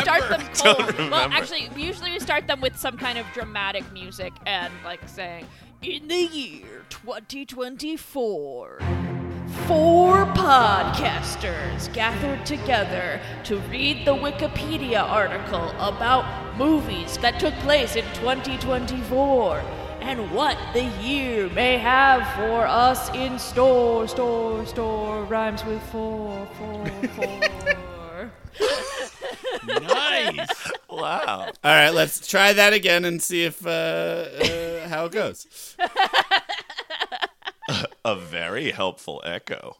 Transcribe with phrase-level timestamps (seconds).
[0.00, 1.10] start them cold.
[1.10, 5.46] Well, actually, usually we start them with some kind of dramatic music and like saying,
[5.82, 8.78] "In the year 2024."
[9.66, 16.24] Four podcasters gathered together to read the Wikipedia article about
[16.56, 19.62] movies that took place in 2024
[20.00, 25.24] and what the year may have for us in store, store, store.
[25.24, 28.30] Rhymes with four, four, four.
[29.66, 30.70] Nice.
[30.88, 31.50] Wow.
[31.64, 35.76] All right, let's try that again and see if uh, uh, how it goes.
[38.04, 39.78] A very helpful echo.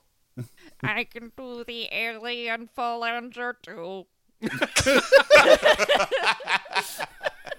[0.83, 4.07] I can do the alien phalange too.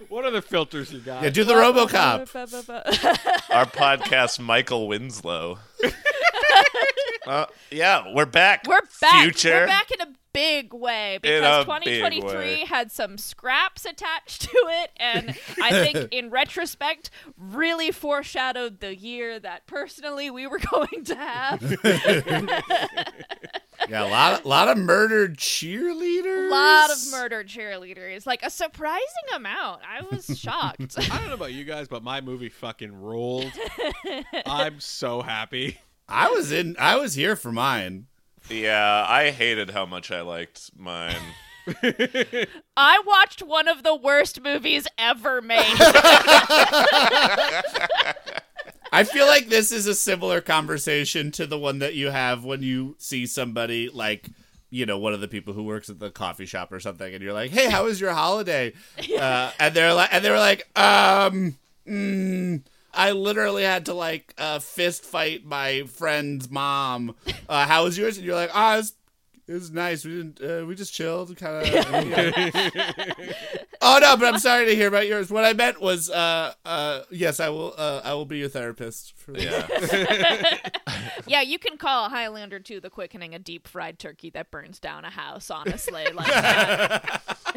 [0.08, 1.22] what other filters you got?
[1.22, 2.34] Yeah, do the RoboCop.
[3.50, 5.58] Our podcast, Michael Winslow.
[7.26, 8.66] Uh, yeah, we're back.
[8.66, 9.22] We're back.
[9.22, 9.50] Future.
[9.50, 10.06] We're back in a
[10.38, 12.64] big way because 2023 way.
[12.64, 19.40] had some scraps attached to it, and I think in retrospect, really foreshadowed the year
[19.40, 21.60] that personally we were going to have.
[23.88, 26.48] Yeah, a lot, of, lot of murdered cheerleaders.
[26.48, 29.02] A lot of murdered cheerleaders, like a surprising
[29.34, 29.82] amount.
[29.88, 30.98] I was shocked.
[30.98, 33.52] I don't know about you guys, but my movie fucking rolled.
[34.46, 35.78] I'm so happy.
[36.08, 36.76] I was in.
[36.78, 38.06] I was here for mine.
[38.50, 41.16] Yeah, I hated how much I liked mine.
[42.76, 45.58] I watched one of the worst movies ever made.
[48.90, 52.62] I feel like this is a similar conversation to the one that you have when
[52.62, 54.30] you see somebody like
[54.70, 57.22] you know one of the people who works at the coffee shop or something, and
[57.22, 58.72] you're like, "Hey, how was your holiday?"
[59.18, 62.62] Uh, and they're like, and they were like, "Um, mm,
[62.92, 67.14] I literally had to like uh, fist fight my friend's mom.
[67.48, 68.92] Uh, how was yours?" And you're like, "Ah, it was,
[69.48, 70.04] it was nice.
[70.04, 70.40] We didn't.
[70.42, 71.74] Uh, we just chilled, kind of."
[73.80, 75.30] oh no, but I'm sorry to hear about yours.
[75.30, 77.74] What I meant was, uh, uh, yes, I will.
[77.76, 79.16] Uh, I will be your therapist.
[79.16, 79.66] For Yeah.
[81.26, 85.04] yeah, you can call Highlander 2 the quickening a deep fried turkey that burns down
[85.04, 86.04] a house, honestly.
[86.12, 86.26] Like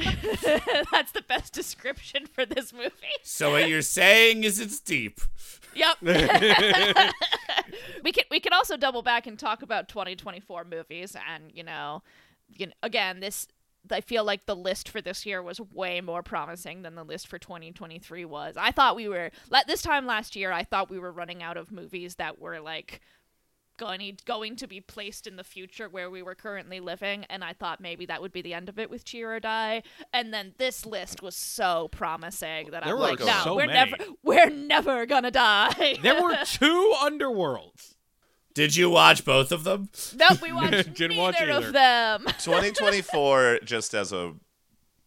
[0.92, 2.92] That's the best description for this movie.
[3.24, 5.20] So what you're saying is it's deep.
[5.74, 5.98] Yep.
[8.04, 12.04] we can we can also double back and talk about 2024 movies and you know,
[12.50, 13.48] you know again this
[13.90, 17.28] I feel like the list for this year was way more promising than the list
[17.28, 18.56] for 2023 was.
[18.56, 19.32] I thought we were
[19.68, 23.02] this time last year I thought we were running out of movies that were like
[23.78, 27.54] going going to be placed in the future where we were currently living and I
[27.54, 29.82] thought maybe that would be the end of it with Cheer or Die
[30.14, 33.66] and then this list was so promising that There I'm were like no so we're
[33.68, 33.92] many.
[33.92, 37.96] never we're never gonna die There were two underworlds.
[38.54, 39.90] Did you watch both of them?
[40.16, 41.52] Nope, we watched Didn't neither watch either.
[41.68, 42.26] of them.
[42.40, 44.34] 2024 just as a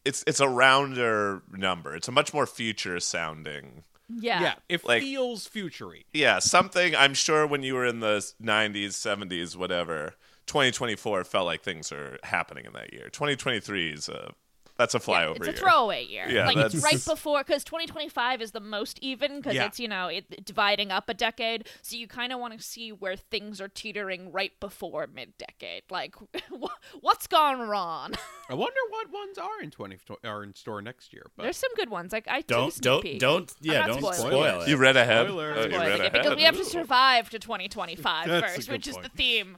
[0.05, 1.95] it's it's a rounder number.
[1.95, 3.85] It's a much more future sounding.
[4.09, 4.41] Yeah.
[4.43, 6.07] Yeah, it Like- feels futury.
[6.13, 10.15] Yeah, something I'm sure when you were in the 90s, 70s, whatever,
[10.47, 13.09] 2024 felt like things are happening in that year.
[13.09, 14.35] 2023 is a
[14.77, 15.55] that's a Yeah, flyover it's year.
[15.55, 16.27] a throwaway year.
[16.29, 19.67] Yeah, like it's that's- right before because 2025 is the most even because Yeah.
[19.67, 21.69] it's you know it dividing up a decade.
[21.83, 25.83] So you kind of want to see where things are teetering right before mid-decade.
[25.91, 26.15] Like
[27.01, 28.15] what's gone wrong?
[28.51, 31.27] I wonder what ones are in 20 are in store next year.
[31.37, 32.13] But There's some good ones.
[32.13, 33.19] Like I Don't sneak don't peek.
[33.21, 34.63] don't yeah don't spoiling spoil it.
[34.65, 34.69] it.
[34.71, 35.27] You read ahead.
[35.27, 35.55] Spoiler.
[35.57, 36.13] Oh, you read ahead.
[36.13, 39.57] because we have to survive to 2025 first, good which is the theme.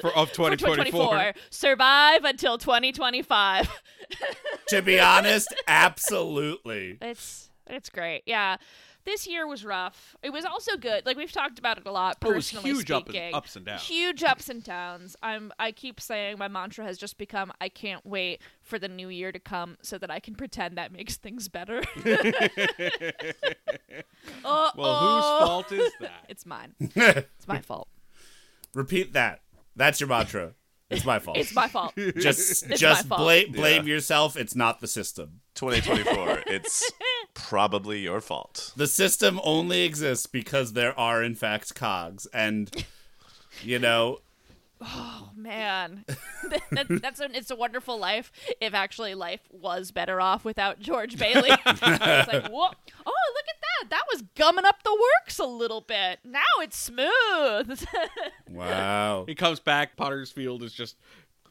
[0.00, 0.90] For, of For 2024.
[0.90, 3.82] 2024, survive until 2025.
[4.68, 6.98] to be honest, absolutely.
[7.00, 8.22] It's it's great.
[8.26, 8.56] Yeah.
[9.04, 10.16] This year was rough.
[10.22, 11.06] It was also good.
[11.06, 12.18] Like we've talked about it a lot.
[12.22, 13.82] Oh, it was Personally huge up and- ups and downs.
[13.84, 15.16] Huge ups and downs.
[15.22, 15.50] I'm.
[15.58, 19.32] I keep saying my mantra has just become I can't wait for the new year
[19.32, 21.82] to come so that I can pretend that makes things better.
[24.44, 26.24] Well, whose fault is that?
[26.28, 26.74] It's mine.
[26.80, 27.88] It's my fault.
[28.78, 29.40] Repeat that.
[29.74, 30.52] That's your mantra.
[30.88, 31.36] It's my fault.
[31.36, 31.94] It's my fault.
[32.16, 33.20] just It's just my fault.
[33.26, 33.94] blame blame Yeah.
[33.94, 34.36] yourself.
[34.36, 35.40] It's not the system.
[35.56, 36.44] 2024.
[36.46, 36.88] it's
[37.34, 38.72] probably your fault.
[38.76, 42.70] The system only exists because there are in fact cogs, and
[43.64, 44.20] you know
[44.80, 46.04] Oh man,
[46.70, 48.30] that, that's an It's a Wonderful Life.
[48.60, 52.68] If actually life was better off without George Bailey, it's like, whoa,
[53.06, 53.90] oh look at that!
[53.90, 56.20] That was gumming up the works a little bit.
[56.24, 57.84] Now it's smooth.
[58.50, 59.24] wow.
[59.26, 59.96] He comes back.
[59.96, 60.96] Potter's Field is just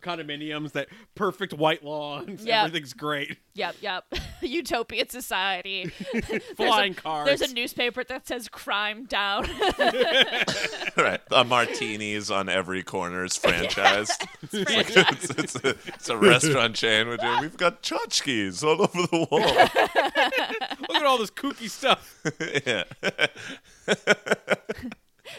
[0.01, 2.45] condominiums, that perfect white lawns.
[2.45, 2.65] Yep.
[2.65, 3.37] Everything's great.
[3.53, 4.05] Yep, yep.
[4.41, 5.87] Utopian society.
[5.87, 6.23] Flying
[6.57, 7.25] there's a, cars.
[7.25, 9.43] There's a newspaper that says crime down.
[10.97, 11.21] right.
[11.31, 14.27] A martinis on every corner is franchised.
[14.49, 15.31] Franchise.
[15.37, 17.07] it's, it's, a, it's a restaurant chain.
[17.07, 19.39] With, we've got tchotchkes all over the wall.
[19.39, 22.21] Look at all this kooky stuff.
[22.65, 22.83] yeah.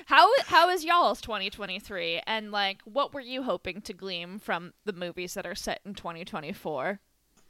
[0.06, 4.92] How how is y'all's 2023 and like what were you hoping to glean from the
[4.92, 7.00] movies that are set in 2024?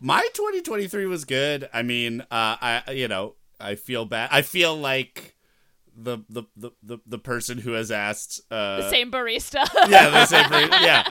[0.00, 1.68] My 2023 was good.
[1.72, 4.30] I mean, uh, I you know I feel bad.
[4.32, 5.36] I feel like
[5.96, 8.40] the the the the, the person who has asked.
[8.50, 9.66] Uh, The same barista.
[9.88, 10.48] yeah, the same.
[10.48, 10.68] thing.
[10.72, 11.04] Yeah,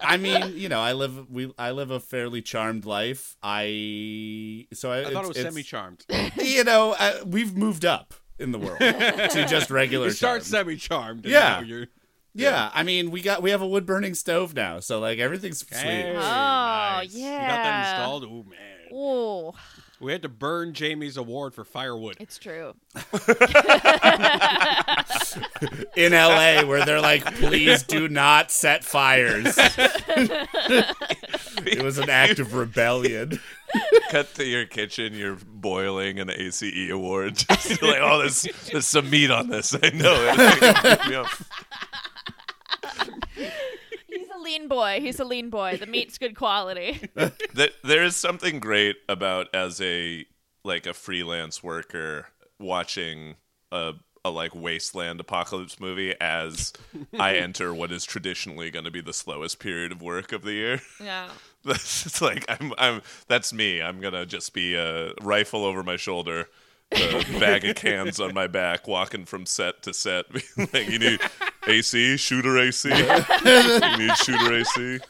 [0.00, 3.36] I mean, you know, I live we I live a fairly charmed life.
[3.42, 6.04] I so I, I thought it was semi charmed.
[6.36, 10.06] You know, uh, we've moved up in the world to just regular.
[10.06, 10.46] You start charmed.
[10.46, 11.24] semi charmed.
[11.26, 11.60] Yeah.
[11.62, 11.86] You're,
[12.34, 15.58] Yeah, I mean, we got we have a wood burning stove now, so like everything's
[15.66, 15.76] sweet.
[15.78, 17.12] Hey, Oh, nice.
[17.14, 17.62] You got yeah.
[17.62, 18.24] that installed?
[18.24, 18.88] Oh, man.
[18.92, 19.54] Oh,
[20.00, 22.18] We had to burn Jamie's award for firewood.
[22.20, 22.74] it's true.
[25.96, 29.56] in LA where they're like, please do not set fires.
[31.66, 33.40] it was an act of rebellion.
[34.10, 35.14] Cut to your kitchen.
[35.14, 37.36] You're boiling an ACE award.
[37.50, 39.74] Just like, oh, there's there's some meat on this.
[39.82, 41.26] I know.
[44.48, 44.52] It.
[44.52, 45.00] He's a lean boy.
[45.00, 45.76] He's a lean boy.
[45.78, 47.00] The meat's good quality.
[47.54, 50.26] There- there is something great about as a
[50.64, 52.28] like a freelance worker
[52.58, 53.36] watching
[53.72, 56.72] a a like wasteland apocalypse movie as
[57.18, 60.52] I enter what is traditionally going to be the slowest period of work of the
[60.52, 60.80] year.
[61.02, 61.28] Yeah.
[61.64, 63.80] It's like I'm I'm that's me.
[63.82, 66.48] I'm gonna just be a rifle over my shoulder,
[66.92, 70.26] a bag of cans on my back, walking from set to set.
[70.72, 71.20] like you need
[71.66, 72.88] AC, shooter AC.
[72.90, 75.00] you need shooter AC.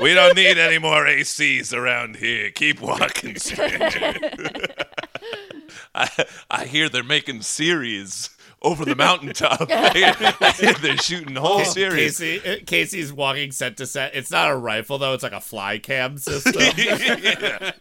[0.00, 2.50] We don't need any more ACs around here.
[2.50, 4.14] Keep walking, stranger.
[5.94, 8.30] I, I hear they're making series
[8.62, 9.68] over the mountaintop.
[9.70, 12.18] I they're shooting whole series.
[12.18, 14.14] Casey, uh, Casey's walking set to set.
[14.14, 16.54] It's not a rifle though; it's like a fly cam system.
[16.78, 17.72] Yeah.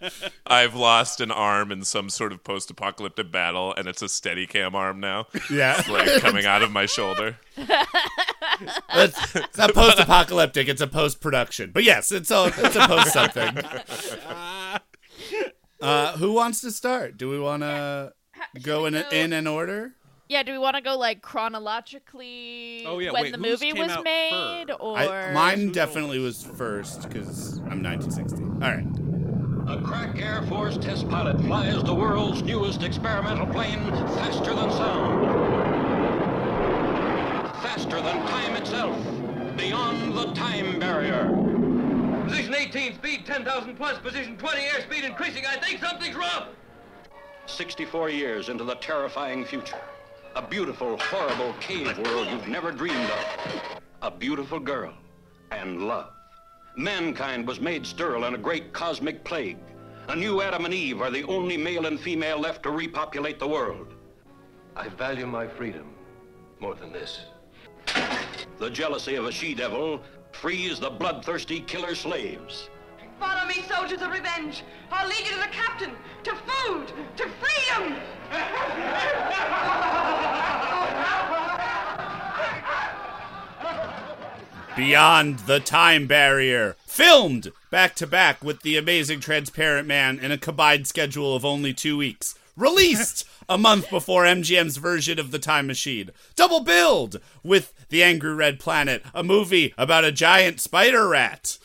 [0.46, 4.76] I've lost an arm in some sort of post-apocalyptic battle, and it's a steady cam
[4.76, 7.38] arm now, yeah, like coming out of my shoulder.
[7.58, 11.72] it's, it's not post-apocalyptic; it's a post-production.
[11.74, 13.58] But yes, it's a it's a post something.
[15.80, 17.18] Uh, who wants to start?
[17.18, 18.14] Do we want to
[18.62, 19.94] go in we go- in an order?
[20.30, 23.98] Yeah, do we want to go like chronologically Oh, yeah, when wait, the movie was
[24.04, 24.80] made first?
[24.82, 28.44] or I, mine definitely was first because I'm 1960.
[28.44, 28.86] All right.
[29.70, 33.80] A crack Air Force test pilot flies the world's newest experimental plane
[34.16, 35.26] faster than sound.
[37.62, 38.98] Faster than time itself.
[39.58, 41.26] Beyond the time barrier.
[42.28, 43.98] Position 18, speed 10,000 plus.
[44.00, 45.46] Position 20, airspeed increasing.
[45.46, 46.50] I think something's wrong.
[47.46, 49.80] 64 years into the terrifying future.
[50.38, 53.82] A beautiful, horrible cave world you've never dreamed of.
[54.04, 54.94] A beautiful girl
[55.50, 56.12] and love.
[56.76, 59.58] Mankind was made sterile in a great cosmic plague.
[60.10, 63.48] A new Adam and Eve are the only male and female left to repopulate the
[63.48, 63.96] world.
[64.76, 65.96] I value my freedom
[66.60, 67.22] more than this.
[68.60, 72.70] The jealousy of a she-devil frees the bloodthirsty killer slaves.
[73.20, 74.62] Follow me, soldiers of revenge.
[74.92, 75.94] I'll lead you to the captain,
[76.26, 77.96] to food, to freedom.
[84.78, 86.76] Beyond the Time Barrier.
[86.86, 91.74] Filmed back to back with The Amazing Transparent Man in a combined schedule of only
[91.74, 92.36] two weeks.
[92.56, 96.12] Released a month before MGM's version of The Time Machine.
[96.36, 101.58] Double billed with The Angry Red Planet, a movie about a giant spider rat.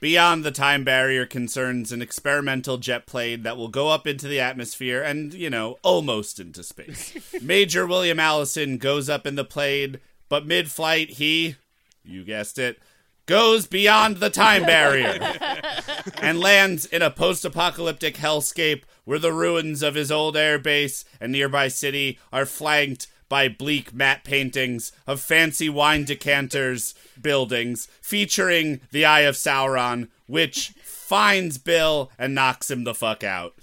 [0.00, 4.40] Beyond the Time Barrier concerns an experimental jet plane that will go up into the
[4.40, 7.16] atmosphere and, you know, almost into space.
[7.40, 11.56] Major William Allison goes up in the plane, but mid flight, he,
[12.04, 12.78] you guessed it,
[13.26, 15.18] goes beyond the time barrier
[16.20, 21.32] and lands in a post apocalyptic hellscape where the ruins of his old airbase and
[21.32, 29.04] nearby city are flanked by bleak matte paintings of fancy wine decanters buildings featuring the
[29.04, 33.54] Eye of Sauron, which finds Bill and knocks him the fuck out.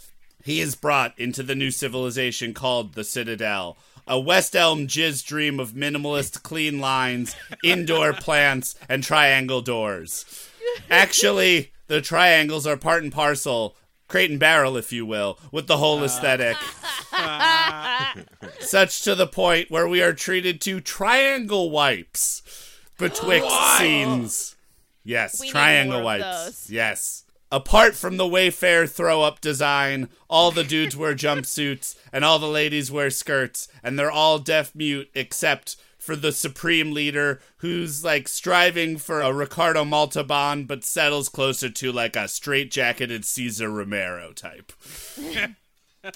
[0.44, 3.78] He is brought into the new civilization called the Citadel,
[4.12, 10.50] a West Elm jizz dream of minimalist clean lines, indoor plants, and triangle doors.
[10.90, 13.78] Actually, the triangles are part and parcel,
[14.10, 16.04] crate and barrel, if you will, with the whole uh.
[16.04, 16.58] aesthetic.
[18.60, 22.42] Such to the point where we are treated to triangle wipes
[22.98, 24.58] betwixt scenes.
[25.06, 26.24] Yes, We need triangle of wipes.
[26.24, 26.70] those.
[26.70, 27.24] Yes.
[27.52, 32.48] Apart from the Wayfair throw up design, all the dudes wear jumpsuits and all the
[32.48, 38.28] ladies wear skirts, and they're all deaf mute except for the supreme leader who's like
[38.28, 44.72] striving for a Ricardo Montalban but settles closer to like a straight-jacketed Cesar Romero type.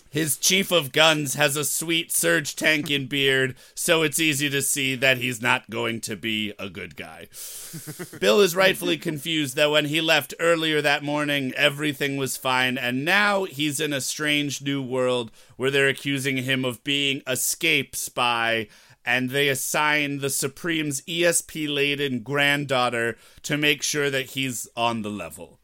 [0.10, 4.62] His chief of guns has a sweet Surge tank in beard, so it's easy to
[4.62, 7.28] see that he's not going to be a good guy.
[8.20, 13.06] Bill is rightfully confused that when he left earlier that morning, everything was fine, and
[13.06, 17.96] now he's in a strange new world where they're accusing him of being a scape
[17.96, 18.68] spy,
[19.06, 25.12] and they assign the Supreme's ESP laden granddaughter to make sure that he's on the
[25.12, 25.60] level.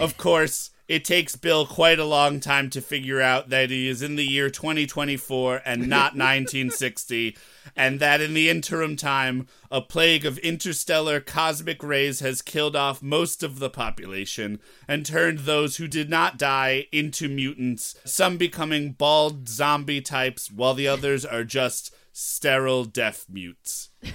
[0.00, 4.02] Of course, it takes Bill quite a long time to figure out that he is
[4.02, 7.36] in the year 2024 and not 1960,
[7.74, 13.02] and that in the interim time, a plague of interstellar cosmic rays has killed off
[13.02, 18.92] most of the population and turned those who did not die into mutants, some becoming
[18.92, 23.90] bald zombie types, while the others are just sterile deaf mutes.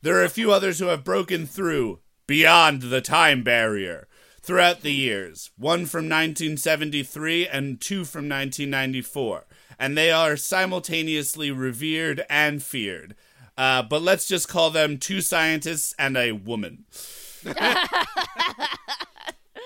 [0.00, 4.08] There are a few others who have broken through beyond the time barrier
[4.44, 9.46] throughout the years, one from 1973 and two from 1994,
[9.78, 13.14] and they are simultaneously revered and feared.
[13.56, 16.84] Uh, but let's just call them two scientists and a woman.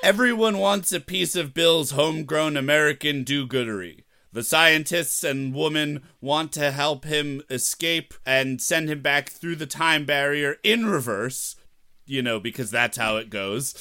[0.05, 4.05] Everyone wants a piece of Bill's homegrown American do goodery.
[4.33, 9.67] The scientists and woman want to help him escape and send him back through the
[9.67, 11.57] time barrier in reverse,
[12.09, 13.75] you know, because that's how it goes.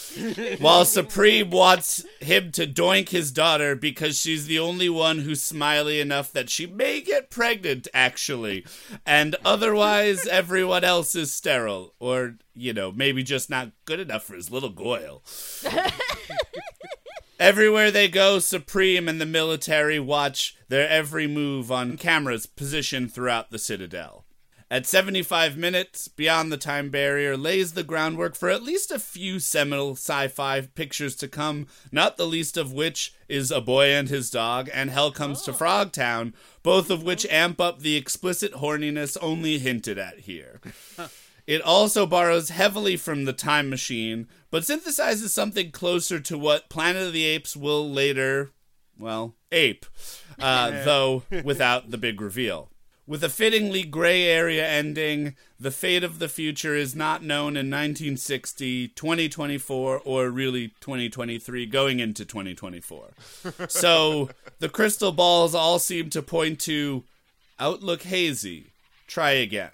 [0.60, 6.00] While Supreme wants him to doink his daughter because she's the only one who's smiley
[6.00, 8.66] enough that she may get pregnant, actually.
[9.06, 11.94] And otherwise, everyone else is sterile.
[12.00, 15.24] Or, you know, maybe just not good enough for his little Goyle.
[17.40, 23.52] Everywhere they go, Supreme and the military watch their every move on cameras positioned throughout
[23.52, 24.26] the Citadel.
[24.70, 29.40] At 75 minutes, Beyond the Time Barrier lays the groundwork for at least a few
[29.40, 34.10] seminal sci fi pictures to come, not the least of which is A Boy and
[34.10, 36.34] His Dog and Hell Comes to Frogtown,
[36.64, 40.60] both of which amp up the explicit horniness only hinted at here.
[41.46, 47.08] It also borrows heavily from The Time Machine, but synthesizes something closer to what Planet
[47.08, 48.52] of the Apes will later,
[49.00, 49.86] well, ape,
[50.40, 52.70] uh, though without the big reveal.
[53.08, 57.72] With a fittingly gray area ending, the fate of the future is not known in
[57.72, 63.12] 1960, 2024, or really 2023, going into 2024.
[63.70, 67.06] so the crystal balls all seem to point to
[67.58, 68.66] outlook hazy.
[69.08, 69.70] Try again.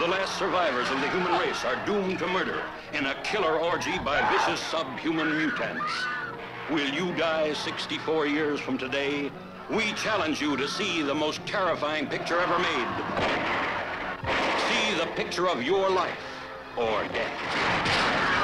[0.00, 2.62] The last survivors of the human race are doomed to murder
[2.94, 5.92] in a killer orgy by vicious subhuman mutants.
[6.70, 9.30] Will you die 64 years from today?
[9.72, 12.88] We challenge you to see the most terrifying picture ever made.
[14.68, 16.18] See the picture of your life
[16.76, 18.42] or death.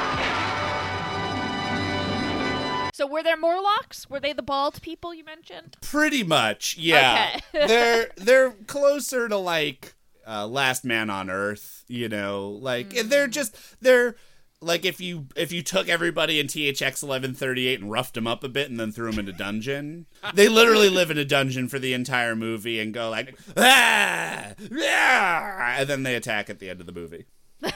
[2.94, 4.08] So were there Morlocks?
[4.08, 5.76] Were they the bald people you mentioned?
[5.82, 7.38] Pretty much, yeah.
[7.54, 7.66] Okay.
[7.66, 13.28] they're they're closer to like uh, Last Man on Earth, you know, like and they're
[13.28, 14.16] just they're
[14.60, 18.26] like if you if you took everybody in THX eleven thirty eight and roughed them
[18.26, 21.24] up a bit and then threw them in a dungeon, they literally live in a
[21.24, 26.58] dungeon for the entire movie and go like ah, ah, and then they attack at
[26.58, 27.26] the end of the movie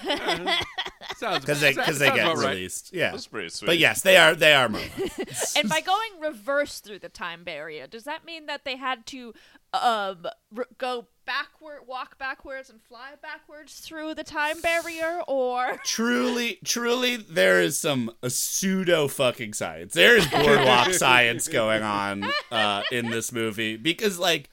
[1.16, 2.50] Sounds because they because they get about right.
[2.50, 2.92] released.
[2.92, 3.66] Yeah, That's pretty sweet.
[3.66, 5.56] but yes, they are they are Morlocks.
[5.56, 9.34] and by going reverse through the time barrier, does that mean that they had to
[9.74, 10.26] um
[10.56, 17.16] r- go backward, walk backwards, and fly backwards through the time barrier, or truly, truly,
[17.16, 19.94] there is some uh, pseudo fucking science.
[19.94, 24.50] There is boardwalk science going on uh, in this movie because, like,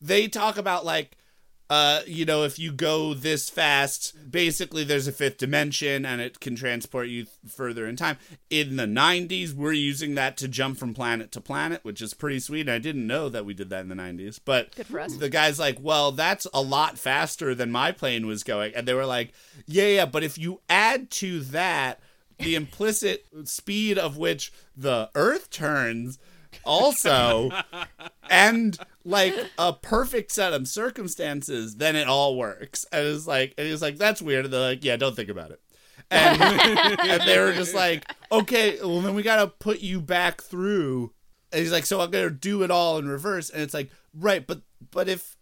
[0.00, 1.16] they talk about like.
[1.70, 6.38] Uh, you know, if you go this fast, basically there's a fifth dimension and it
[6.38, 8.18] can transport you th- further in time.
[8.50, 12.40] In the 90s, we're using that to jump from planet to planet, which is pretty
[12.40, 12.68] sweet.
[12.68, 15.16] I didn't know that we did that in the 90s, but Good for us.
[15.16, 18.74] the guy's like, well, that's a lot faster than my plane was going.
[18.74, 19.32] And they were like,
[19.66, 22.00] yeah, yeah, but if you add to that
[22.38, 26.18] the implicit speed of which the Earth turns,
[26.64, 27.50] also,
[28.30, 32.86] and like a perfect set of circumstances, then it all works.
[32.92, 34.44] And it's like, and he's like, that's weird.
[34.44, 35.60] And they're like, yeah, don't think about it.
[36.10, 36.42] And,
[37.00, 41.12] and they were just like, okay, well, then we got to put you back through.
[41.52, 43.50] And he's like, so I'm going to do it all in reverse.
[43.50, 45.36] And it's like, right, but, but if,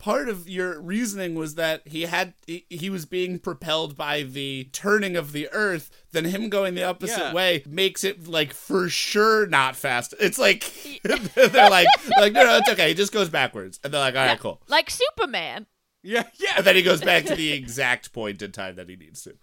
[0.00, 4.64] part of your reasoning was that he had he, he was being propelled by the
[4.72, 7.32] turning of the earth then him going the opposite Yeah.
[7.34, 10.72] way makes it like for sure not fast it's like
[11.04, 11.86] they're like
[12.18, 14.60] like no no it's okay he just goes backwards and they're like all right cool
[14.68, 15.66] Like Superman.
[16.02, 16.54] Yeah, yeah.
[16.56, 19.34] and then he goes back to the exact point in time that he needs to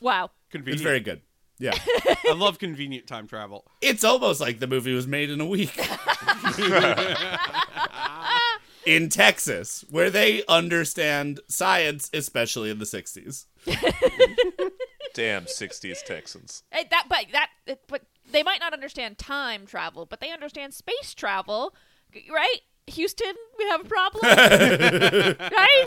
[0.00, 0.30] Wow.
[0.50, 0.74] Convenient.
[0.80, 1.20] it's very good
[1.58, 1.72] yeah
[2.26, 3.66] I love convenient time travel.
[3.80, 5.72] it's almost like the movie was made in a week
[8.86, 13.44] in texas where they understand science especially in the 60s
[15.14, 16.62] Damn 60s Texans.
[16.72, 21.14] Eh, that, but that, but they might not understand time travel, but they understand space
[21.14, 21.74] travel,
[22.30, 22.58] right?
[22.88, 25.38] Houston, we have a problem, right?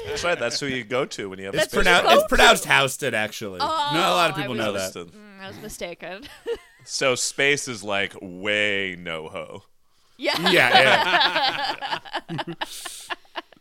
[0.07, 0.39] That's right.
[0.39, 1.73] That's who you go to when you have It's, space.
[1.73, 2.27] who you pronoun- go it's to.
[2.29, 3.59] pronounced Houston, actually.
[3.61, 4.81] Oh, Not a lot of people was- know that.
[4.93, 5.07] Houston.
[5.09, 6.23] Mm, I was mistaken.
[6.85, 9.63] So space is like way no ho.
[10.19, 10.49] Yeah.
[10.49, 11.99] Yeah,
[12.29, 12.43] yeah.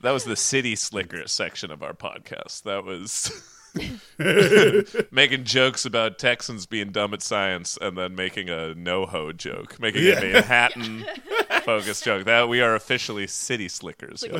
[0.00, 2.62] That was the city slicker section of our podcast.
[2.62, 3.32] That was
[5.10, 10.06] making jokes about Texans being dumb at science and then making a NoHo joke, making
[10.06, 11.04] a Manhattan
[11.64, 12.26] focused joke.
[12.26, 14.22] That we are officially city slickers.
[14.22, 14.38] yo.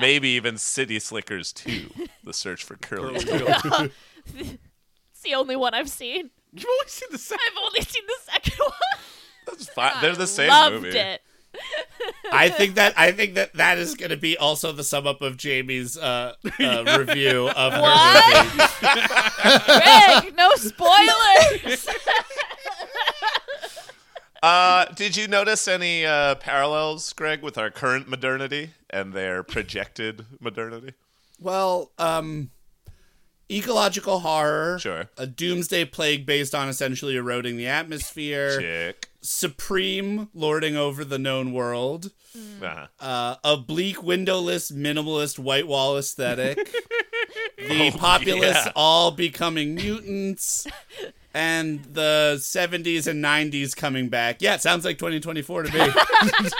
[0.00, 1.90] Maybe even city slickers too.
[2.22, 3.16] The search for curly.
[3.16, 3.24] It's
[5.24, 6.30] the only one I've seen.
[6.52, 7.44] You've only seen the second.
[7.50, 8.72] I've only seen the second one.
[9.48, 9.92] That's fine.
[10.00, 10.96] They're the same Loved movie.
[10.98, 11.22] it.
[12.30, 15.22] I think that I think that that is going to be also the sum up
[15.22, 18.46] of Jamie's uh, uh, review of her What?
[18.54, 19.06] movie.
[20.22, 21.88] Greg, no spoilers.
[24.40, 30.26] Uh, did you notice any uh, parallels, Greg, with our current modernity and their projected
[30.38, 30.92] modernity?
[31.40, 32.50] Well, um,
[33.50, 35.06] ecological horror, Sure.
[35.16, 39.07] a doomsday plague based on essentially eroding the atmosphere, Chick.
[39.20, 42.10] Supreme lording over the known world,
[42.62, 42.86] Uh-huh.
[43.00, 46.56] uh, a bleak, windowless, minimalist white wall aesthetic,
[47.58, 48.72] the populace yeah.
[48.76, 50.66] all becoming mutants,
[51.34, 54.40] and the 70s and 90s coming back.
[54.40, 55.92] Yeah, it sounds like 2024 to me.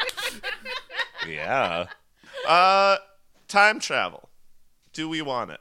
[1.29, 1.87] Yeah.
[2.47, 2.97] Uh,
[3.49, 4.31] time travel.
[4.95, 5.61] Do we want it?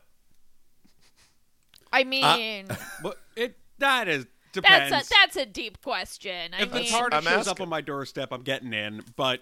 [1.91, 2.67] I mean,
[3.03, 4.25] But it that is
[4.61, 6.53] that's a that's a deep question.
[6.53, 9.03] I if the mean, TARDIS I'm shows up on my doorstep, I'm getting in.
[9.15, 9.41] But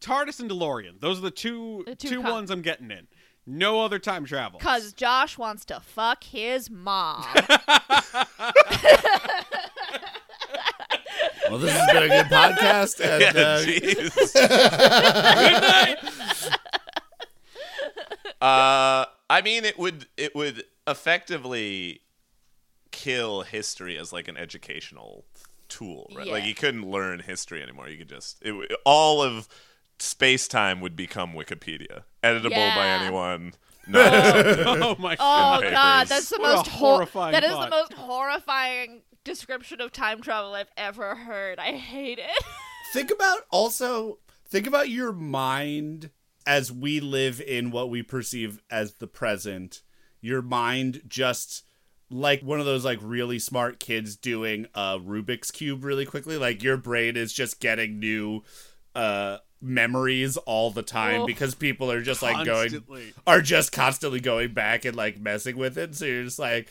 [0.00, 3.06] TARDIS and DeLorean, those are the two The two two com- ones I'm getting in.
[3.46, 4.60] No other time travel.
[4.60, 7.24] Cause Josh wants to fuck his mom.
[11.48, 13.00] well, this has been a good podcast.
[13.10, 14.36] And, Yeah, uh, jeez.
[18.40, 22.02] uh, I mean, it would it would effectively
[22.90, 25.24] kill history as like an educational
[25.68, 26.26] tool, right?
[26.26, 27.88] Like you couldn't learn history anymore.
[27.88, 29.48] You could just it, all of
[29.98, 33.52] space time would become Wikipedia, editable by anyone.
[33.86, 34.00] No,
[34.66, 35.72] oh my Oh papers.
[35.72, 37.64] god, that's the What a most hor- horrifying That is thought.
[37.70, 41.58] the most horrifying description of time travel I've ever heard.
[41.58, 42.44] I hate it.
[42.92, 46.10] think about also think about your mind
[46.46, 49.82] as we live in what we perceive as the present
[50.20, 51.64] your mind just
[52.10, 56.36] like one of those like really smart kids doing a rubik's cube really quickly.
[56.36, 58.42] Like your brain is just getting new
[58.94, 61.26] uh memories all the time Oh.
[61.26, 62.82] because people are just like going
[63.26, 65.94] are just constantly going back and like messing with it.
[65.94, 66.68] So you're just like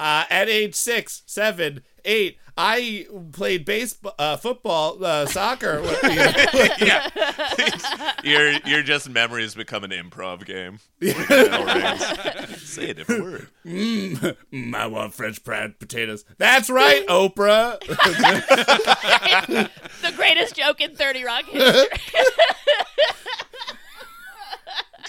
[0.00, 5.80] uh, at age six, seven, eight, I played baseball, uh, football, uh, soccer.
[6.02, 6.32] you know?
[6.78, 7.08] yeah,
[8.24, 10.80] your your just memories become an improv game.
[11.00, 12.46] Like bell.
[12.58, 13.48] Say a different word.
[13.64, 16.24] Mm, I want French fried potatoes.
[16.38, 17.78] That's right, Oprah.
[20.02, 21.88] the greatest joke in 30 Rock history.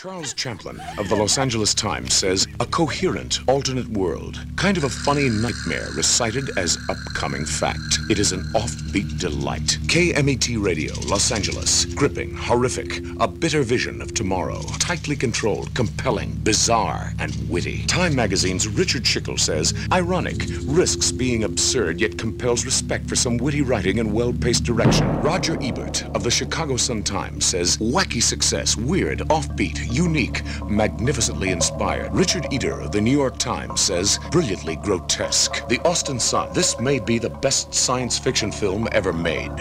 [0.01, 4.89] Charles Champlin of the Los Angeles Times says a coherent alternate world, kind of a
[4.89, 7.99] funny nightmare recited as upcoming fact.
[8.09, 9.77] It is an offbeat delight.
[9.85, 17.13] KMET Radio, Los Angeles, gripping, horrific, a bitter vision of tomorrow, tightly controlled, compelling, bizarre,
[17.19, 17.85] and witty.
[17.85, 23.61] Time magazine's Richard Schickel says ironic, risks being absurd yet compels respect for some witty
[23.61, 25.07] writing and well-paced direction.
[25.21, 32.13] Roger Ebert of the Chicago Sun-Times says wacky success, weird, offbeat, unique, magnificently inspired.
[32.13, 35.67] Richard Eder of the New York Times says brilliantly grotesque.
[35.67, 39.51] The Austin Sun, this may be the best science fiction film ever made.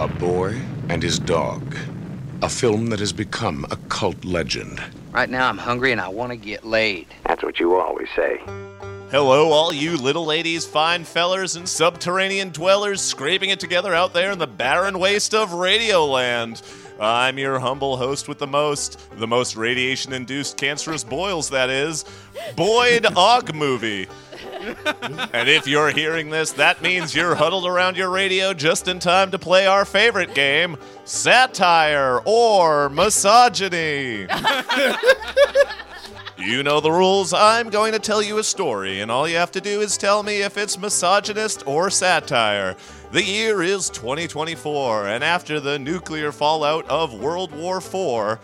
[0.00, 1.76] A boy and his dog.
[2.42, 4.82] A film that has become a cult legend.
[5.12, 7.06] Right now, I'm hungry and I want to get laid.
[7.26, 8.40] That's what you always say.
[9.12, 14.30] Hello, all you little ladies, fine fellers, and subterranean dwellers scraping it together out there
[14.30, 16.62] in the barren waste of Radioland.
[16.98, 22.06] I'm your humble host with the most, the most radiation induced cancerous boils, that is,
[22.56, 24.08] Boyd Og Movie.
[25.34, 29.30] and if you're hearing this, that means you're huddled around your radio just in time
[29.32, 34.26] to play our favorite game satire or misogyny.
[36.44, 37.32] You know the rules.
[37.32, 40.24] I'm going to tell you a story, and all you have to do is tell
[40.24, 42.74] me if it's misogynist or satire.
[43.12, 48.40] The year is 2024, and after the nuclear fallout of World War IV,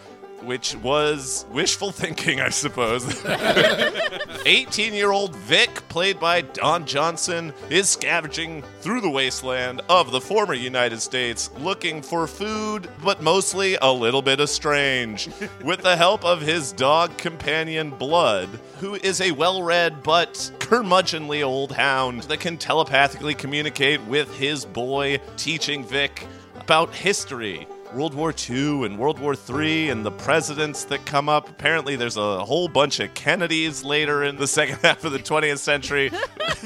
[0.48, 3.04] which was wishful thinking, I suppose.
[4.46, 10.20] 18 year old Vic, played by Don Johnson, is scavenging through the wasteland of the
[10.20, 15.28] former United States looking for food, but mostly a little bit of strange,
[15.62, 18.48] with the help of his dog companion Blood,
[18.80, 24.64] who is a well read but curmudgeonly old hound that can telepathically communicate with his
[24.64, 26.26] boy, teaching Vic
[26.58, 27.66] about history.
[27.94, 31.48] World War II and World War III and the presidents that come up.
[31.48, 35.58] Apparently, there's a whole bunch of Kennedys later in the second half of the 20th
[35.58, 36.10] century.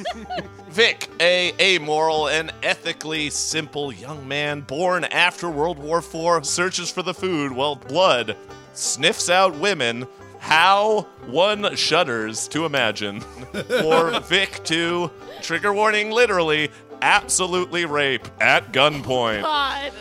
[0.70, 7.02] Vic, a amoral and ethically simple young man born after World War IV, searches for
[7.02, 8.36] the food while Blood
[8.72, 10.06] sniffs out women.
[10.38, 13.20] How one shudders to imagine.
[13.80, 15.08] For Vic to,
[15.40, 16.68] trigger warning literally,
[17.00, 19.42] absolutely rape at gunpoint.
[19.42, 19.92] God.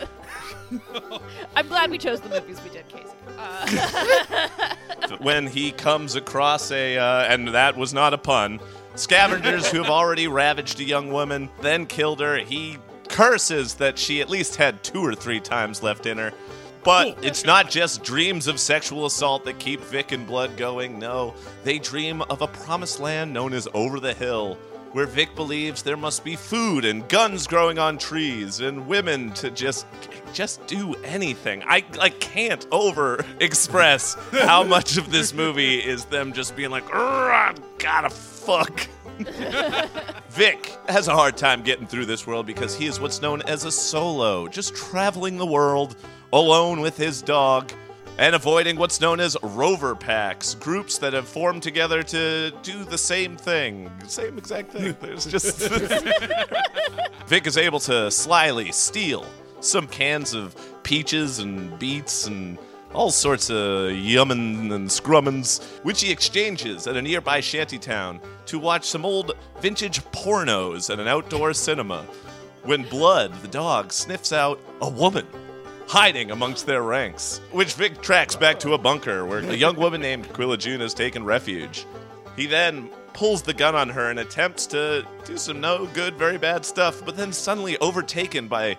[1.55, 3.12] I'm glad we chose the movies we did, Casey.
[3.38, 4.75] Uh,
[5.19, 8.60] when he comes across a, uh, and that was not a pun,
[8.95, 12.38] scavengers who have already ravaged a young woman, then killed her.
[12.38, 12.77] He
[13.10, 16.34] curses that she at least had two or three times left in her.
[16.84, 20.97] But it's not just dreams of sexual assault that keep Vic and Blood going.
[20.97, 24.57] No, they dream of a promised land known as Over the Hill,
[24.93, 29.49] where Vic believes there must be food and guns growing on trees and women to
[29.51, 29.86] just
[30.34, 31.63] just do anything.
[31.65, 36.86] I I can't over express how much of this movie is them just being like,
[36.93, 38.88] I gotta fuck.
[40.30, 43.65] Vic has a hard time getting through this world because he is what's known as
[43.65, 45.95] a solo, just traveling the world
[46.34, 47.71] alone with his dog
[48.17, 52.97] and avoiding what's known as rover packs, groups that have formed together to do the
[52.97, 53.89] same thing.
[54.08, 54.95] Same exact thing.
[55.02, 55.60] There's just.
[57.28, 59.26] Vic is able to slyly steal
[59.60, 62.58] some cans of peaches and beets and
[62.93, 68.86] all sorts of yummin' and scrummins, which he exchanges at a nearby shantytown to watch
[68.86, 72.06] some old vintage pornos at an outdoor cinema.
[72.63, 75.26] When Blood, the dog, sniffs out a woman
[75.91, 79.99] hiding amongst their ranks, which Vic tracks back to a bunker where a young woman
[79.99, 81.86] named Quilla June has taken refuge.
[82.38, 86.38] He then pulls the gun on her and attempts to do some no good, very
[86.38, 88.75] bad stuff, but then suddenly overtaken by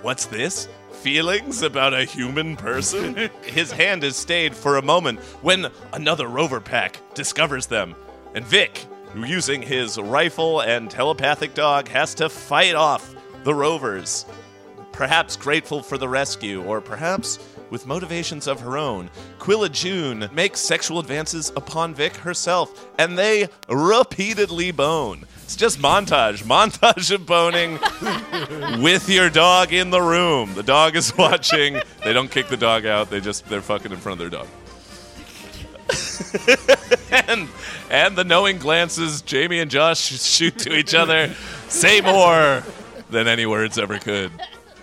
[0.00, 0.70] what's this?
[1.02, 3.28] Feelings about a human person?
[3.42, 7.94] His hand is stayed for a moment when another rover pack discovers them,
[8.34, 13.14] and Vic, using his rifle and telepathic dog, has to fight off
[13.44, 14.24] the rovers
[15.02, 19.10] perhaps grateful for the rescue, or perhaps with motivations of her own,
[19.40, 25.24] Quilla June makes sexual advances upon Vic herself, and they repeatedly bone.
[25.42, 27.80] It's just montage, montage of boning
[28.80, 30.54] with your dog in the room.
[30.54, 31.80] The dog is watching.
[32.04, 33.10] They don't kick the dog out.
[33.10, 34.46] They just they're fucking in front of their dog.
[37.28, 37.48] and
[37.90, 41.34] and the knowing glances Jamie and Josh shoot to each other
[41.66, 42.62] say more
[43.12, 44.30] than any words ever could.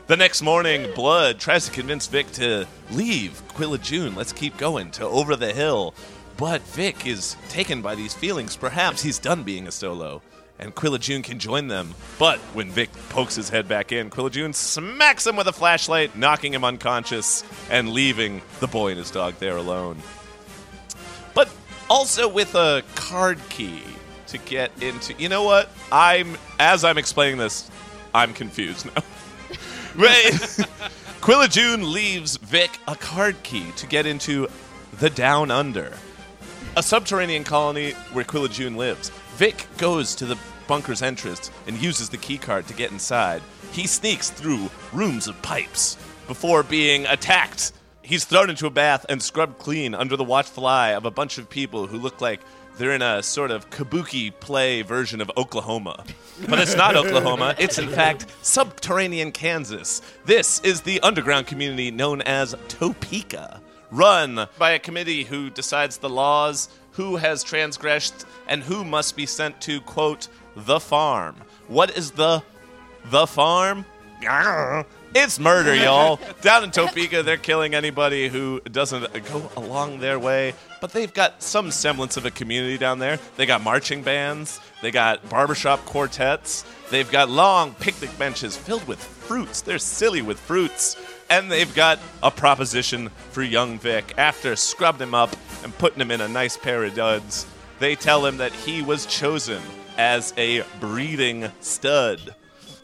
[0.10, 4.15] The next morning, Blood tries to convince Vic to leave Quilla June.
[4.15, 5.93] Let's keep going to over the hill.
[6.36, 8.56] But Vic is taken by these feelings.
[8.56, 10.24] Perhaps he's done being a solo,
[10.58, 11.93] and Quilla June can join them.
[12.17, 16.17] But when Vic pokes his head back in, Quilla June smacks him with a flashlight,
[16.17, 20.00] knocking him unconscious and leaving the boy and his dog there alone.
[21.36, 21.52] But
[21.88, 23.84] also with a card key
[24.26, 25.13] to get into.
[25.19, 25.69] You know what?
[25.91, 27.69] I'm as I'm explaining this,
[28.15, 29.04] I'm confused now.
[29.99, 30.31] Wait.
[31.21, 34.47] Quilla June leaves Vic a card key to get into
[34.93, 35.91] the Down Under,
[36.77, 39.09] a subterranean colony where Quilla June lives.
[39.35, 40.38] Vic goes to the
[40.69, 43.41] bunker's entrance and uses the key card to get inside.
[43.73, 47.73] He sneaks through rooms of pipes before being attacked.
[48.01, 51.38] He's thrown into a bath and scrubbed clean under the watchful eye of a bunch
[51.38, 52.39] of people who look like
[52.79, 56.05] they're in a sort of kabuki play version of Oklahoma.
[56.47, 60.01] But it's not Oklahoma, it's in fact subterranean Kansas.
[60.23, 63.61] This is the underground community known as Topeka,
[63.91, 69.25] run by a committee who decides the laws, who has transgressed and who must be
[69.25, 71.35] sent to quote the farm.
[71.67, 72.41] What is the
[73.11, 73.85] the farm?
[75.15, 76.19] It's murder, y'all.
[76.41, 80.54] Down in Topeka, they're killing anybody who doesn't go along their way.
[80.82, 83.17] But they've got some semblance of a community down there.
[83.36, 89.04] They got marching bands, they got barbershop quartets, they've got long picnic benches filled with
[89.04, 89.62] fruits.
[89.62, 90.95] They're silly with fruits.
[91.32, 94.13] And they've got a proposition for young Vic.
[94.17, 97.48] After scrubbing him up and putting him in a nice pair of duds,
[97.80, 99.62] they tell him that he was chosen
[99.98, 102.36] as a breeding stud.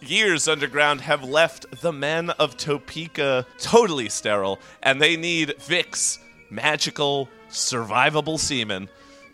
[0.07, 6.19] Years underground have left the men of Topeka totally sterile, and they need Vic's
[6.51, 8.87] magical, survivable semen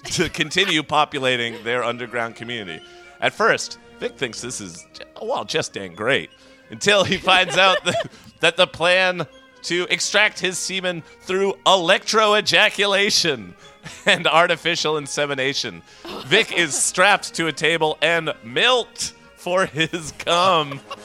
[0.06, 2.82] to continue populating their underground community.
[3.20, 4.88] At first, Vic thinks this is,
[5.22, 6.30] well, just dang great,
[6.70, 9.28] until he finds out that, that the plan
[9.64, 13.54] to extract his semen through electroejaculation
[14.06, 15.82] and artificial insemination.
[16.26, 20.80] Vic is strapped to a table and milked for his cum.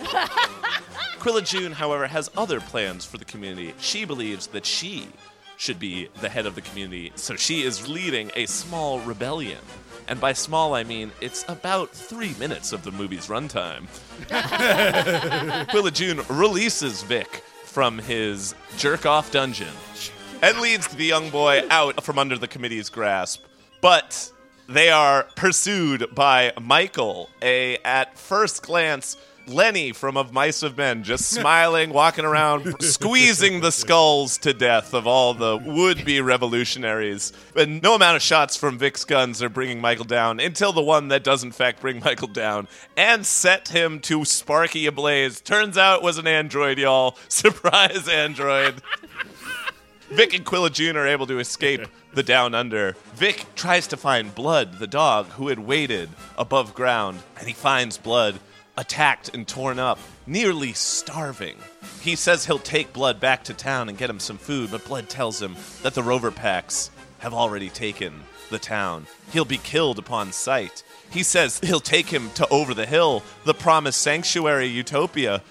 [1.19, 3.75] Quilla June, however, has other plans for the community.
[3.79, 5.09] She believes that she
[5.57, 9.59] should be the head of the community, so she is leading a small rebellion.
[10.07, 13.87] And by small, I mean it's about three minutes of the movie's runtime.
[15.71, 19.73] Quilla June releases Vic from his jerk off dungeon
[20.43, 23.43] and leads the young boy out from under the committee's grasp.
[23.81, 24.31] But
[24.69, 29.17] they are pursued by Michael, a at first glance
[29.49, 34.93] Lenny from Of Mice of Men, just smiling, walking around, squeezing the skulls to death
[34.93, 37.33] of all the would-be revolutionaries.
[37.55, 41.09] And no amount of shots from Vic's guns are bringing Michael down until the one
[41.09, 45.41] that does in fact bring Michael down and set him to Sparky ablaze.
[45.41, 47.17] Turns out it was an android, y'all.
[47.29, 48.83] Surprise android.
[50.11, 51.83] Vic and Quilla June are able to escape
[52.15, 52.97] the down under.
[53.15, 57.99] Vic tries to find Blood, the dog who had waited above ground, and he finds
[57.99, 58.39] Blood
[58.77, 61.57] attacked and torn up, nearly starving.
[62.01, 65.09] He says he'll take Blood back to town and get him some food, but Blood
[65.09, 69.07] tells him that the rover packs have already taken the town.
[69.33, 70.85] He'll be killed upon sight.
[71.11, 75.43] He says he'll take him to over the hill, the promised sanctuary utopia.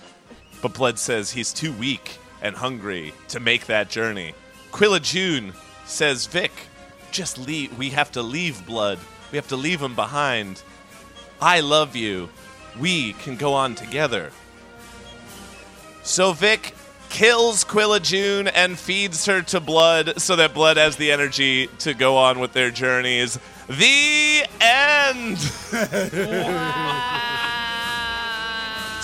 [0.61, 4.33] But Blood says he's too weak and hungry to make that journey.
[4.75, 5.53] Quilla June
[5.85, 6.51] says, Vic,
[7.09, 7.77] just leave.
[7.77, 8.99] We have to leave Blood.
[9.31, 10.61] We have to leave him behind.
[11.41, 12.27] I love you.
[12.77, 14.33] We can go on together.
[16.03, 16.75] So Vic
[17.07, 21.93] kills Quilla June and feeds her to Blood so that Blood has the energy to
[21.93, 23.39] go on with their journeys.
[23.69, 25.37] The end!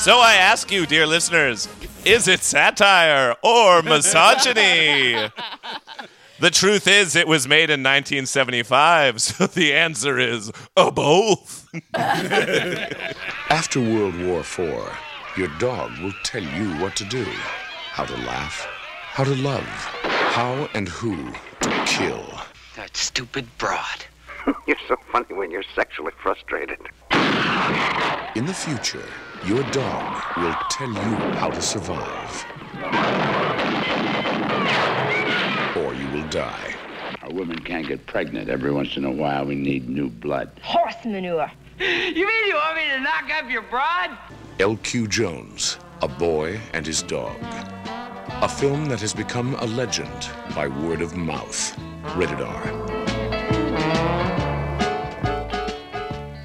[0.01, 1.69] So I ask you, dear listeners,
[2.05, 5.29] is it satire or misogyny?
[6.39, 11.67] the truth is, it was made in 1975, so the answer is uh, both.
[13.49, 14.97] After World War IV,
[15.37, 17.25] your dog will tell you what to do
[17.91, 19.65] how to laugh, how to love,
[20.31, 22.25] how and who to kill.
[22.77, 24.05] That stupid broad.
[24.65, 26.79] You're so funny when you're sexually frustrated.
[28.33, 29.03] In the future,
[29.45, 32.45] your dog will tell you how to survive.
[35.77, 36.75] Or you will die.
[37.23, 38.49] A woman can't get pregnant.
[38.49, 40.51] Every once in a while, we need new blood.
[40.61, 41.51] Horse manure.
[41.79, 44.17] You mean you want me to knock up your broad?
[44.59, 45.07] L.Q.
[45.07, 47.35] Jones, A Boy and His Dog.
[48.43, 51.77] A film that has become a legend by word of mouth.
[52.15, 52.80] Rated R.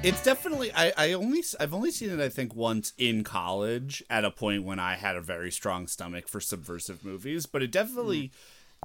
[0.03, 4.23] It's definitely I, I only I've only seen it I think once in college at
[4.23, 8.27] a point when I had a very strong stomach for subversive movies, but it definitely
[8.27, 8.31] mm.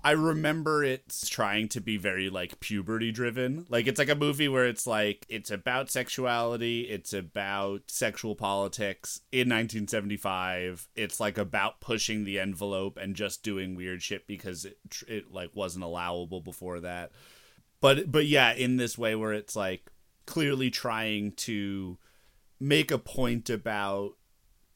[0.03, 3.67] I remember it trying to be very like puberty driven.
[3.69, 9.21] Like it's like a movie where it's like it's about sexuality, it's about sexual politics
[9.31, 10.89] in 1975.
[10.97, 15.51] It's like about pushing the envelope and just doing weird shit because it it like
[15.55, 17.13] wasn't allowable before that.
[17.81, 19.92] But but yeah, in this way where it's like
[20.27, 21.99] clearly trying to
[22.61, 24.13] make a point about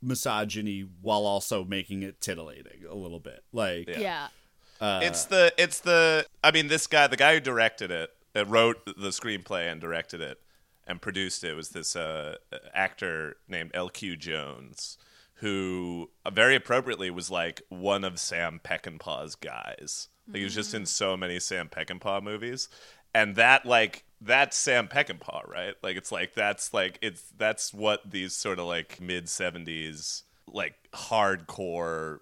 [0.03, 3.43] misogyny while also making it titillating a little bit.
[3.53, 4.29] Like Yeah.
[4.81, 8.45] uh, it's the it's the I mean this guy the guy who directed it uh,
[8.45, 10.41] wrote the screenplay and directed it
[10.87, 12.37] and produced it was this uh,
[12.75, 14.17] actor named L.Q.
[14.17, 14.99] Jones
[15.41, 20.09] who uh, very appropriately was like one of Sam Peckinpah's guys.
[20.29, 22.69] Like he was just in so many Sam Peckinpah movies,
[23.15, 25.75] and that like that's Sam Peckinpah, right?
[25.83, 30.75] Like it's like that's like it's that's what these sort of like mid seventies like
[30.93, 32.21] hardcore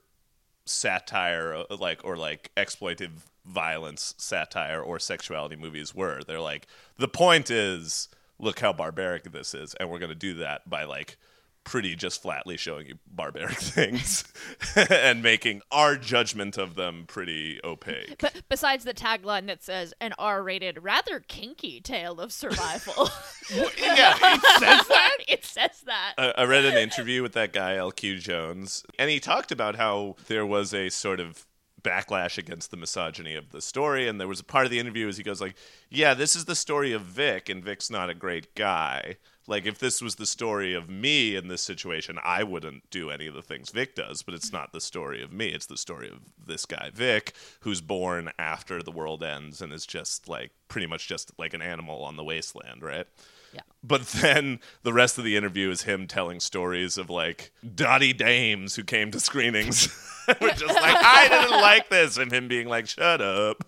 [0.64, 3.10] satire like or like exploitive
[3.44, 6.22] violence, satire, or sexuality movies were.
[6.26, 6.66] They're like,
[6.98, 10.84] the point is, look how barbaric this is, and we're going to do that by
[10.84, 11.16] like
[11.64, 14.24] pretty just flatly showing you barbaric things
[14.90, 18.16] and making our judgment of them pretty opaque.
[18.20, 23.10] But besides the tagline that says an R-rated, rather kinky tale of survival.
[23.50, 25.16] yeah, it says that.
[25.26, 26.14] it says that.
[26.18, 30.16] I, I read an interview with that guy LQ Jones, and he talked about how
[30.28, 31.46] there was a sort of
[31.84, 35.06] backlash against the misogyny of the story and there was a part of the interview
[35.06, 35.54] as he goes like
[35.90, 39.16] yeah this is the story of vic and vic's not a great guy
[39.46, 43.26] like if this was the story of me in this situation i wouldn't do any
[43.26, 46.08] of the things vic does but it's not the story of me it's the story
[46.08, 50.86] of this guy vic who's born after the world ends and is just like pretty
[50.86, 53.06] much just like an animal on the wasteland right
[53.52, 53.60] Yeah.
[53.82, 58.76] but then the rest of the interview is him telling stories of like dotty dames
[58.76, 59.88] who came to screenings.
[60.40, 63.64] We're just like, I didn't like this, and him being like, "Shut up,"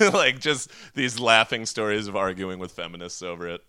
[0.14, 3.62] like just these laughing stories of arguing with feminists over it.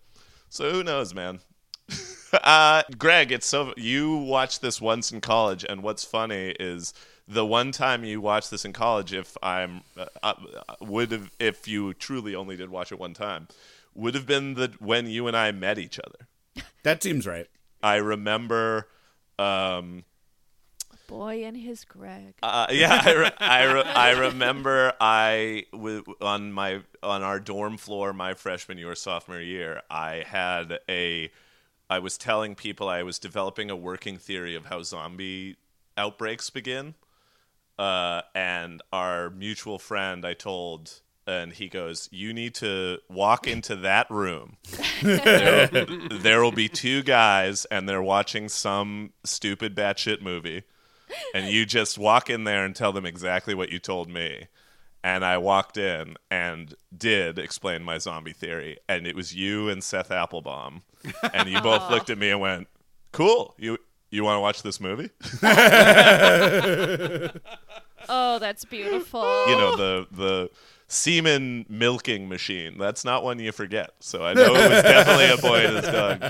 [0.48, 1.40] So who knows, man?
[2.30, 6.92] Uh, Greg, it's so you watched this once in college, and what's funny is
[7.26, 9.14] the one time you watched this in college.
[9.14, 10.34] If I'm uh, uh,
[10.82, 13.48] would have if you truly only did watch it one time,
[13.94, 16.28] would have been the when you and I met each other.
[16.82, 17.46] That seems right.
[17.82, 18.88] I remember.
[19.38, 20.04] Um,
[21.06, 22.34] Boy and his Greg.
[22.42, 27.78] uh, yeah, I, re- I, re- I remember I w- on my on our dorm
[27.78, 31.30] floor my freshman year sophomore year I had a
[31.88, 35.56] I was telling people I was developing a working theory of how zombie
[35.96, 36.94] outbreaks begin,
[37.78, 41.00] uh, and our mutual friend I told.
[41.28, 44.56] And he goes, "You need to walk into that room.
[45.02, 50.64] there, there will be two guys, and they're watching some stupid batshit movie
[51.34, 54.46] and you just walk in there and tell them exactly what you told me.
[55.02, 59.82] And I walked in and did explain my zombie theory, and it was you and
[59.82, 60.82] Seth Applebaum,
[61.32, 62.68] and you both looked at me and went,
[63.12, 63.78] "Cool, you
[64.10, 65.10] you want to watch this movie?"
[68.10, 69.22] Oh, that's beautiful.
[69.48, 70.50] you know the the
[70.88, 72.78] semen milking machine.
[72.78, 73.90] That's not one you forget.
[74.00, 76.20] So I know it was definitely a boy and his dog.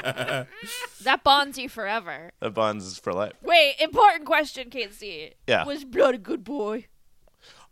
[1.04, 2.30] That bonds you forever.
[2.40, 3.32] That bonds for life.
[3.42, 5.34] Wait, important question, Casey.
[5.46, 5.64] Yeah.
[5.64, 6.86] Was Blood a good boy?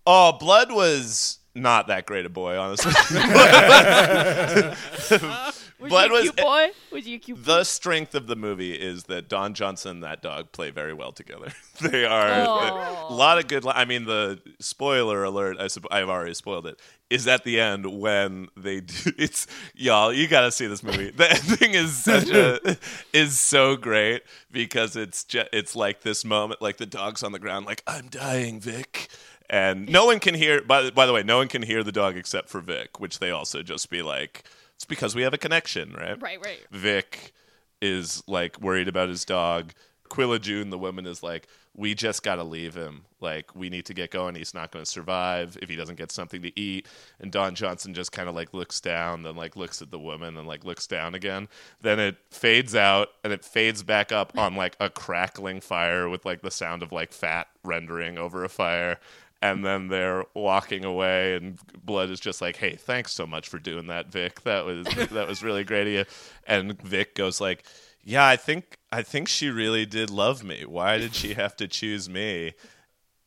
[0.07, 2.93] Oh, Blood was not that great a boy, honestly.
[5.79, 6.69] Was Blood was cute boy?
[6.91, 10.51] Was a cute the strength of the movie is that Don Johnson and that dog
[10.53, 11.53] play very well together.
[11.83, 13.07] they are Oh.
[13.11, 13.63] a lot of good.
[13.65, 15.59] Li- I mean, the spoiler alert.
[15.61, 16.81] I supp- I've already spoiled it.
[17.11, 19.13] Is at the end when they do.
[19.19, 20.13] It's y'all.
[20.13, 21.11] You got to see this movie.
[21.11, 22.77] The ending is such a
[23.13, 27.39] is so great because it's just it's like this moment, like the dog's on the
[27.39, 29.09] ground, like I'm dying, Vic.
[29.49, 30.63] And no one can hear.
[30.63, 33.31] By, by the way, no one can hear the dog except for Vic, which they
[33.31, 34.43] also just be like,
[34.77, 36.21] it's because we have a connection, right?
[36.21, 36.61] Right, right.
[36.71, 37.33] Vic
[37.81, 39.73] is like worried about his dog.
[40.09, 43.05] Quilla June, the woman, is like, we just got to leave him.
[43.21, 44.35] Like, we need to get going.
[44.35, 46.87] He's not going to survive if he doesn't get something to eat.
[47.21, 50.37] And Don Johnson just kind of like looks down, then like looks at the woman
[50.37, 51.49] and like looks down again.
[51.83, 56.25] Then it fades out and it fades back up on like a crackling fire with
[56.25, 58.99] like the sound of like fat rendering over a fire.
[59.43, 63.59] And then they're walking away, and Blood is just like, "Hey, thanks so much for
[63.59, 64.43] doing that, Vic.
[64.43, 66.05] That was that was really great of you."
[66.47, 67.65] And Vic goes like,
[68.03, 70.65] "Yeah, I think I think she really did love me.
[70.65, 72.55] Why did she have to choose me?"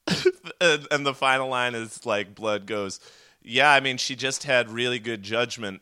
[0.62, 3.00] and, and the final line is like, Blood goes,
[3.44, 5.82] "Yeah, I mean, she just had really good judgment,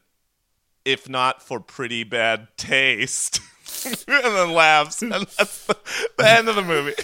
[0.85, 3.39] if not for pretty bad taste."
[3.85, 5.77] and then laughs, and that's the,
[6.17, 6.93] the end of the movie.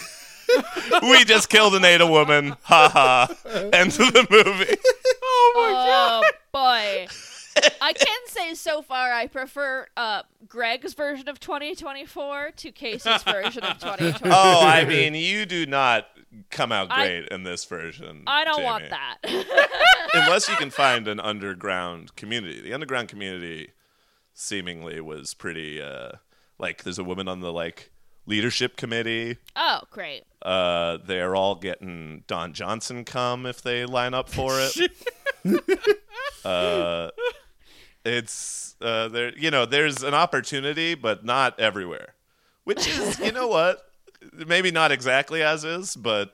[1.03, 2.55] we just killed an Ada woman.
[2.63, 3.27] Ha ha.
[3.73, 4.75] End of the movie.
[5.35, 6.23] Oh my god.
[6.25, 7.07] Oh boy.
[7.81, 13.63] I can say so far I prefer uh, Greg's version of 2024 to Casey's version
[13.63, 14.31] of 2024.
[14.31, 16.07] Oh, I mean, you do not
[16.49, 18.23] come out I- great in this version.
[18.27, 18.65] I don't Jamie.
[18.65, 19.17] want that.
[20.13, 22.61] Unless you can find an underground community.
[22.61, 23.71] The underground community
[24.33, 26.11] seemingly was pretty uh
[26.59, 27.91] like there's a woman on the like
[28.25, 29.37] leadership committee.
[29.55, 30.23] oh, great.
[30.41, 34.91] Uh they're all getting Don Johnson come if they line up for it.
[36.45, 37.09] uh
[38.05, 42.13] it's uh there you know, there's an opportunity but not everywhere.
[42.63, 43.85] Which is, you know what?
[44.31, 46.33] Maybe not exactly as is, but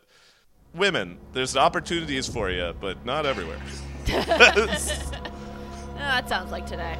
[0.75, 3.57] women, there's opportunities for you, but not everywhere.
[4.11, 4.13] Ah,
[5.97, 6.95] that sounds like today.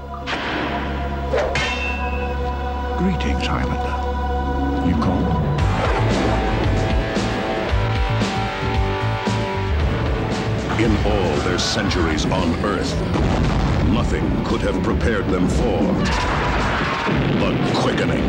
[2.98, 4.09] Greetings, Highlander.
[10.80, 12.96] In all their centuries on Earth,
[13.90, 15.84] nothing could have prepared them for
[17.38, 18.24] the quickening.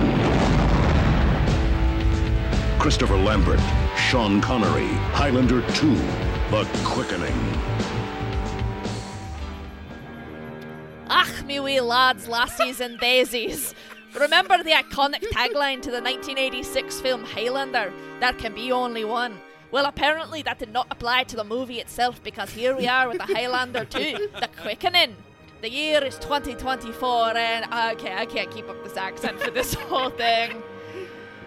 [2.81, 3.61] Christopher Lambert,
[3.97, 5.95] Sean Connery, Highlander 2,
[6.51, 7.39] The Quickening.
[11.09, 13.77] Ach, me wee lads, lassies, and daisies.
[14.19, 17.93] Remember the iconic tagline to the 1986 film Highlander?
[18.19, 19.39] There can be only one.
[19.71, 23.19] Well, apparently that did not apply to the movie itself because here we are with
[23.19, 25.15] the Highlander 2, The Quickening.
[25.61, 27.65] The year is 2024, and
[27.97, 30.61] okay, I can't keep up this accent for this whole thing.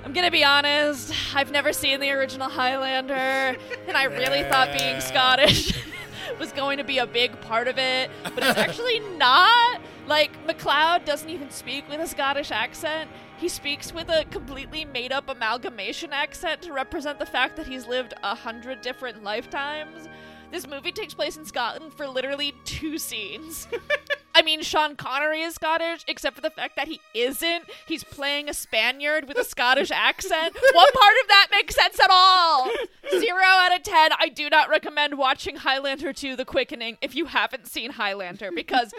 [0.05, 3.57] I'm gonna be honest, I've never seen the original Highlander,
[3.87, 5.73] and I really thought being Scottish
[6.39, 9.81] was going to be a big part of it, but it's actually not.
[10.07, 13.09] Like, MacLeod doesn't even speak with a Scottish accent.
[13.43, 17.85] He speaks with a completely made up amalgamation accent to represent the fact that he's
[17.85, 20.07] lived a hundred different lifetimes.
[20.49, 23.67] This movie takes place in Scotland for literally two scenes.
[24.35, 27.65] I mean, Sean Connery is Scottish, except for the fact that he isn't.
[27.85, 30.55] He's playing a Spaniard with a Scottish accent.
[30.55, 32.71] What part of that makes sense at all?
[33.11, 34.11] Zero out of ten.
[34.17, 38.93] I do not recommend watching Highlander 2 The Quickening if you haven't seen Highlander, because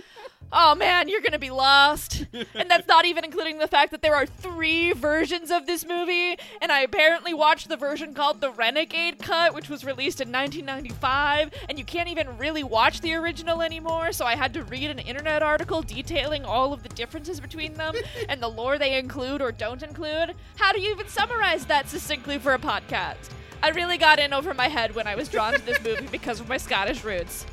[0.52, 2.26] oh man, you're gonna be lost.
[2.32, 6.36] And that's not even including the fact that there are three versions of this movie,
[6.60, 11.50] and I apparently watched the version called the Renegade Cut, which was released in 1995,
[11.68, 14.98] and you can't even really watch the original anymore, so I had to read an
[14.98, 17.94] internet article detailing all of the differences between them
[18.28, 20.34] and the lore they include or don't include.
[20.56, 23.30] How do you even summarize that succinctly for a podcast?
[23.62, 26.38] I really got in over my head when I was drawn to this movie because
[26.38, 27.46] of my Scottish roots.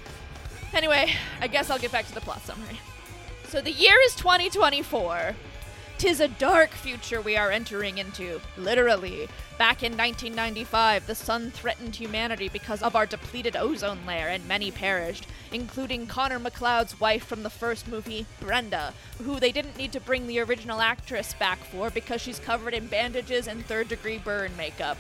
[0.73, 2.79] Anyway, I guess I'll get back to the plot summary.
[3.47, 5.35] So the year is 2024.
[5.97, 9.27] Tis a dark future we are entering into, literally.
[9.59, 14.71] Back in 1995, the sun threatened humanity because of our depleted ozone layer, and many
[14.71, 19.99] perished, including Connor MacLeod's wife from the first movie, Brenda, who they didn't need to
[19.99, 24.57] bring the original actress back for because she's covered in bandages and third degree burn
[24.57, 24.97] makeup.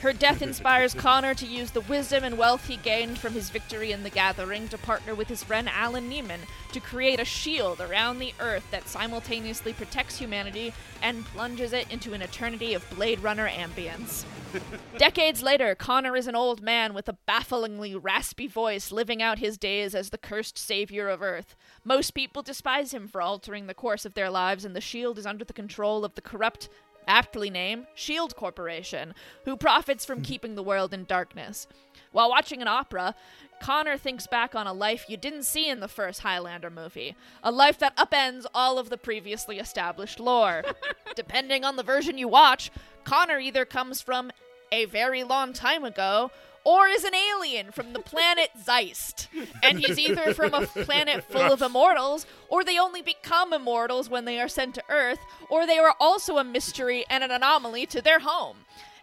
[0.00, 3.90] Her death inspires Connor to use the wisdom and wealth he gained from his victory
[3.90, 6.38] in the Gathering to partner with his friend Alan Neyman
[6.72, 10.72] to create a shield around the Earth that simultaneously protects humanity
[11.02, 14.24] and plunges it into an eternity of Blade Runner ambience.
[14.98, 19.58] Decades later, Connor is an old man with a bafflingly raspy voice living out his
[19.58, 21.56] days as the cursed savior of Earth.
[21.84, 25.26] Most people despise him for altering the course of their lives, and the shield is
[25.26, 26.68] under the control of the corrupt
[27.08, 30.24] aptly named Shield Corporation, who profits from hmm.
[30.24, 31.66] keeping the world in darkness.
[32.12, 33.14] While watching an opera,
[33.60, 37.50] Connor thinks back on a life you didn't see in the first Highlander movie, a
[37.50, 40.62] life that upends all of the previously established lore.
[41.16, 42.70] Depending on the version you watch,
[43.04, 44.30] Connor either comes from
[44.70, 46.30] a very long time ago
[46.68, 49.28] or is an alien from the planet Zeist.
[49.62, 54.26] And he's either from a planet full of immortals, or they only become immortals when
[54.26, 58.02] they are sent to Earth, or they are also a mystery and an anomaly to
[58.02, 58.58] their home.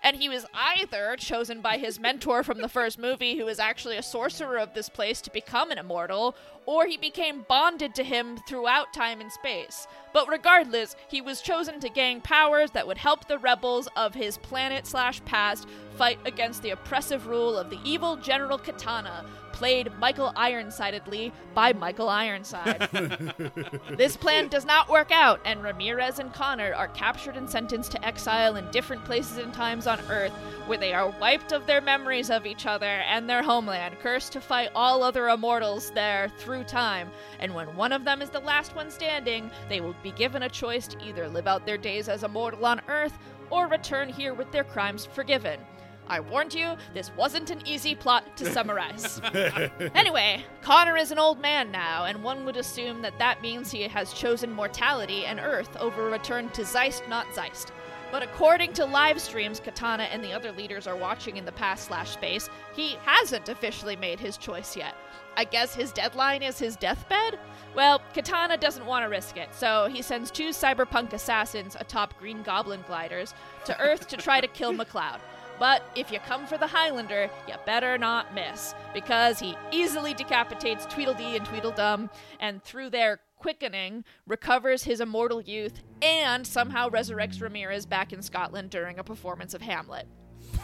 [0.06, 3.98] And he was either chosen by his mentor from the first movie, who is actually
[3.98, 6.36] a sorcerer of this place, to become an immortal,
[6.68, 9.88] or he became bonded to him throughout time and space.
[10.14, 14.38] But regardless, he was chosen to gain powers that would help the rebels of his
[14.38, 19.26] planet slash past fight against the oppressive rule of the evil General Katana,
[19.56, 22.90] played Michael Ironsidedly by Michael Ironside.
[23.92, 28.06] this plan does not work out, and Ramirez and Connor are captured and sentenced to
[28.06, 30.34] exile in different places and times on Earth,
[30.68, 34.42] where they are wiped of their memories of each other and their homeland, cursed to
[34.42, 37.10] fight all other immortals there through time.
[37.40, 40.50] And when one of them is the last one standing, they will be given a
[40.50, 43.18] choice to either live out their days as immortal on Earth
[43.50, 45.62] or return here with their crimes forgiven.
[46.08, 49.20] I warned you, this wasn't an easy plot to summarize.
[49.96, 53.84] anyway, Connor is an old man now, and one would assume that that means he
[53.84, 57.72] has chosen mortality and Earth over a return to Zeist, not Zeist.
[58.12, 61.86] But according to live streams Katana and the other leaders are watching in the past
[61.86, 64.96] slash space, he hasn't officially made his choice yet.
[65.36, 67.38] I guess his deadline is his deathbed?
[67.76, 72.42] Well, Katana doesn't want to risk it, so he sends two cyberpunk assassins atop Green
[72.42, 73.34] Goblin gliders
[73.66, 75.20] to Earth to try to kill MacLeod.
[75.60, 80.86] But if you come for the Highlander, you better not miss, because he easily decapitates
[80.86, 87.86] Tweedledee and Tweedledum, and through their quickening, recovers his immortal youth, and somehow resurrects Ramirez
[87.86, 90.08] back in Scotland during a performance of Hamlet.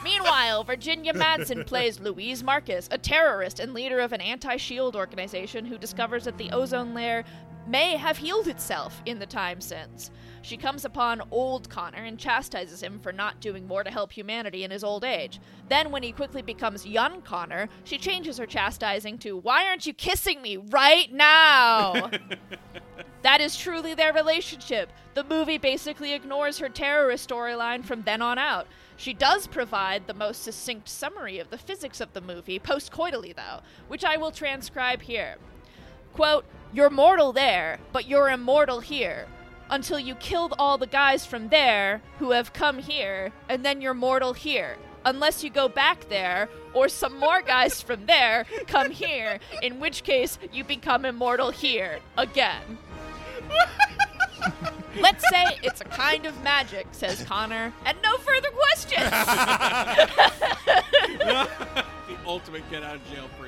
[0.03, 5.65] Meanwhile, Virginia Madsen plays Louise Marcus, a terrorist and leader of an anti shield organization
[5.65, 7.23] who discovers that the ozone layer
[7.67, 10.11] may have healed itself in the time since.
[10.41, 14.63] She comes upon old Connor and chastises him for not doing more to help humanity
[14.63, 15.39] in his old age.
[15.69, 19.93] Then, when he quickly becomes young Connor, she changes her chastising to, Why aren't you
[19.93, 22.09] kissing me right now?
[23.21, 24.91] That is truly their relationship.
[25.13, 28.67] The movie basically ignores her terrorist storyline from then on out.
[28.97, 33.61] She does provide the most succinct summary of the physics of the movie, postcoitally though,
[33.87, 35.35] which I will transcribe here.
[36.13, 39.27] Quote, You're mortal there, but you're immortal here.
[39.71, 43.93] Until you killed all the guys from there who have come here, and then you're
[43.93, 44.77] mortal here.
[45.05, 50.03] Unless you go back there, or some more guys from there come here, in which
[50.03, 52.77] case you become immortal here again.
[54.99, 59.09] Let's say it's a kind of magic, says Connor, and no further questions.
[61.19, 61.47] the
[62.25, 63.40] ultimate get out of jail free card.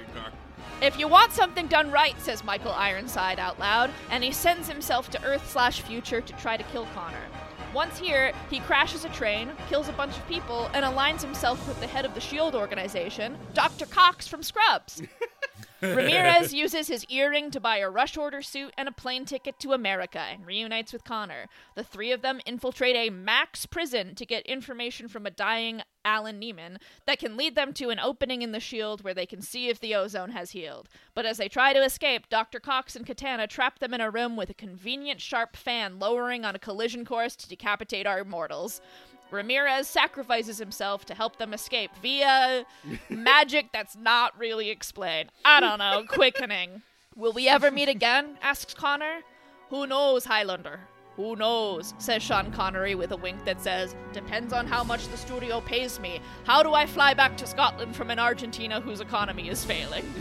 [0.82, 5.10] If you want something done right, says Michael Ironside out loud, and he sends himself
[5.12, 7.26] to Earth slash future to try to kill Connor.
[7.74, 11.80] Once here, he crashes a train, kills a bunch of people, and aligns himself with
[11.80, 13.86] the head of the SHIELD organization, Dr.
[13.88, 15.02] Cox from Scrubs.
[15.84, 19.74] Ramirez uses his earring to buy a rush order suit and a plane ticket to
[19.74, 21.48] America and reunites with Connor.
[21.76, 26.40] The three of them infiltrate a max prison to get information from a dying Alan
[26.40, 29.70] Neyman that can lead them to an opening in the shield where they can see
[29.70, 30.90] if the ozone has healed.
[31.16, 32.60] But as they try to escape, Dr.
[32.60, 36.56] Cox and Katana trap them in a room with a convenient sharp fan lowering on
[36.56, 38.82] a collision course to decapitate our mortals.
[39.34, 42.66] Ramirez sacrifices himself to help them escape via
[43.10, 45.32] magic that's not really explained.
[45.44, 46.84] I don't know, quickening.
[47.16, 48.38] Will we ever meet again?
[48.42, 49.22] asks Connor.
[49.70, 50.80] Who knows, Highlander?
[51.16, 51.94] Who knows?
[52.00, 56.00] says Sean Connery with a wink that says, Depends on how much the studio pays
[56.00, 56.22] me.
[56.44, 60.12] How do I fly back to Scotland from an Argentina whose economy is failing?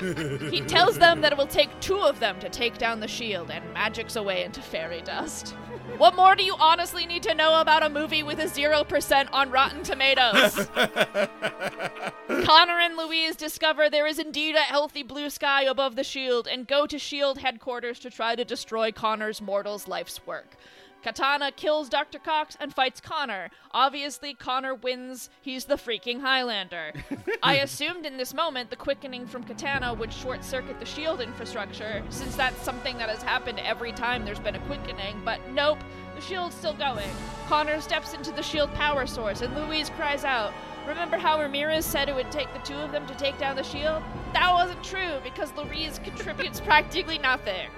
[0.50, 3.50] he tells them that it will take two of them to take down the shield
[3.50, 5.54] and magics away into fairy dust.
[5.98, 9.50] What more do you honestly need to know about a movie with a 0% on
[9.50, 10.68] Rotten Tomatoes?
[12.44, 16.66] Connor and Louise discover there is indeed a healthy blue sky above the shield and
[16.66, 20.56] go to shield headquarters to try to destroy Connor's mortal's life's work.
[21.06, 22.18] Katana kills Dr.
[22.18, 23.50] Cox and fights Connor.
[23.70, 25.30] Obviously, Connor wins.
[25.40, 26.94] He's the freaking Highlander.
[27.44, 32.02] I assumed in this moment the quickening from Katana would short circuit the shield infrastructure,
[32.10, 35.78] since that's something that has happened every time there's been a quickening, but nope,
[36.16, 37.08] the shield's still going.
[37.46, 40.52] Connor steps into the shield power source, and Louise cries out,
[40.88, 43.62] Remember how Ramirez said it would take the two of them to take down the
[43.62, 44.02] shield?
[44.32, 47.68] That wasn't true because Louise contributes practically nothing.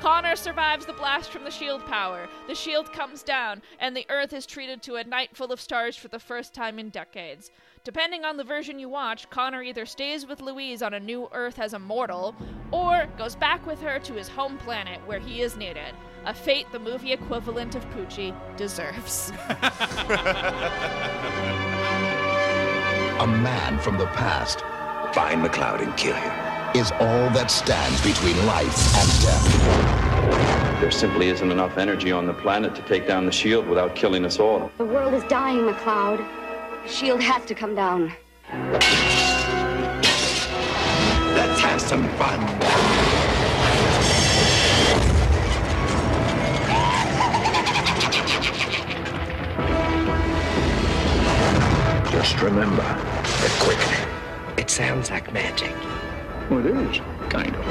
[0.00, 2.28] Connor survives the blast from the shield power.
[2.46, 5.96] The shield comes down, and the Earth is treated to a night full of stars
[5.96, 7.50] for the first time in decades.
[7.84, 11.58] Depending on the version you watch, Connor either stays with Louise on a new Earth
[11.58, 12.36] as a mortal,
[12.70, 15.94] or goes back with her to his home planet where he is needed.
[16.24, 19.32] A fate the movie equivalent of Poochie deserves.
[23.20, 24.60] A man from the past
[25.14, 26.57] Find MacLeod and kill him.
[26.74, 30.80] Is all that stands between life and death.
[30.80, 34.24] There simply isn't enough energy on the planet to take down the shield without killing
[34.26, 34.70] us all.
[34.76, 36.20] The world is dying, MacLeod.
[36.82, 38.12] The shield has to come down.
[41.34, 42.38] Let's have some fun.
[52.12, 52.84] Just remember,
[53.42, 54.06] the quickening.
[54.58, 55.74] It sounds like magic.
[56.50, 56.96] Well, it is,
[57.28, 57.64] kind of.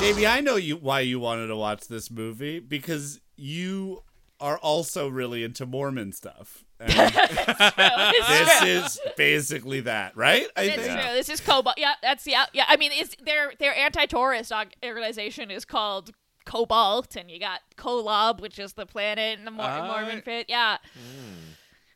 [0.00, 4.02] JB, I know you why you wanted to watch this movie because you
[4.40, 6.64] are also really into Mormon stuff.
[6.86, 10.46] This is basically that, right?
[10.56, 10.94] I It's true.
[11.14, 11.78] This is Cobalt.
[11.78, 12.64] Yeah, that's the yeah.
[12.68, 16.10] I mean, it's their their anti-tourist org- organization is called
[16.44, 19.86] Cobalt, and you got Kolob, which is the planet in the Mor- Ah.
[19.86, 20.46] Mormon pit.
[20.48, 20.78] Yeah.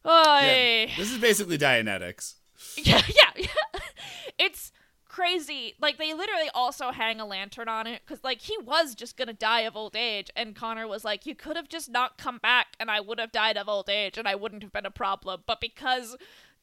[0.07, 0.11] Oy.
[0.11, 2.34] Yeah, this is basically Dianetics.
[2.76, 3.80] Yeah, yeah, yeah.
[4.38, 4.70] It's
[5.21, 5.75] crazy.
[5.79, 9.35] Like they literally also hang a lantern on it because like he was just gonna
[9.35, 12.68] die of old age, and Connor was like, "You could have just not come back,
[12.81, 15.43] and I would have died of old age, and I wouldn't have been a problem."
[15.47, 16.16] But because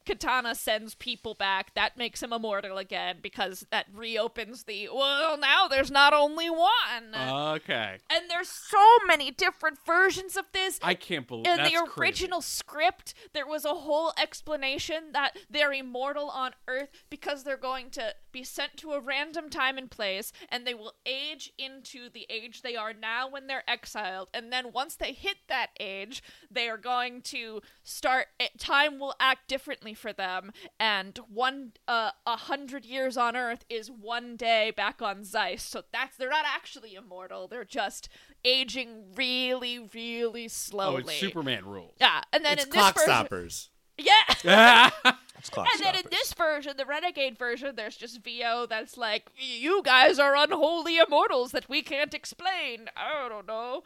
[0.08, 1.76] Katana sends people back.
[1.76, 4.88] That makes him immortal again because that reopens the.
[4.93, 7.14] Well, now there's not only one.
[7.14, 7.97] Okay.
[8.10, 10.80] and there's so many different versions of this.
[10.82, 12.01] I can't believe In that's the crazy.
[12.24, 17.89] original script, there was a whole explanation that they're immortal on Earth because they're going
[17.91, 22.26] to be sent to a random time and place, and they will age into the
[22.30, 24.30] age they are now when they're exiled.
[24.34, 28.28] And then once they hit that age, they are going to start.
[28.58, 33.89] Time will act differently for them, and one uh, a hundred years on Earth is
[33.91, 35.69] one day back on Zeist.
[35.69, 37.47] So that's they're not actually immortal.
[37.47, 38.07] They're just
[38.45, 40.87] aging really, really slowly.
[40.87, 41.13] Oh, slowly.
[41.15, 41.95] it's Superman rules.
[41.99, 43.69] Yeah, and then It's in this clock version, stoppers.
[43.97, 44.89] yeah.
[45.39, 49.29] It's clock and then in this version, the Renegade version, there's just VO that's like,
[49.37, 53.83] "You guys are unholy immortals that we can't explain." I don't know.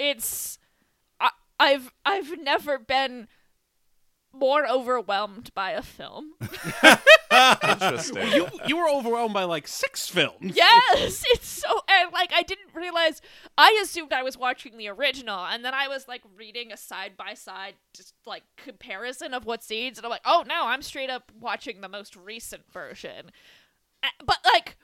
[0.00, 0.58] It's
[1.20, 1.30] I,
[1.60, 3.28] I've I've never been
[4.38, 6.32] more overwhelmed by a film.
[7.30, 8.28] Interesting.
[8.28, 10.54] You you were overwhelmed by like six films.
[10.56, 13.20] Yes, it's so and like I didn't realize
[13.58, 17.16] I assumed I was watching the original and then I was like reading a side
[17.16, 21.10] by side just like comparison of what scenes and I'm like, "Oh, no, I'm straight
[21.10, 23.30] up watching the most recent version."
[24.24, 24.76] But like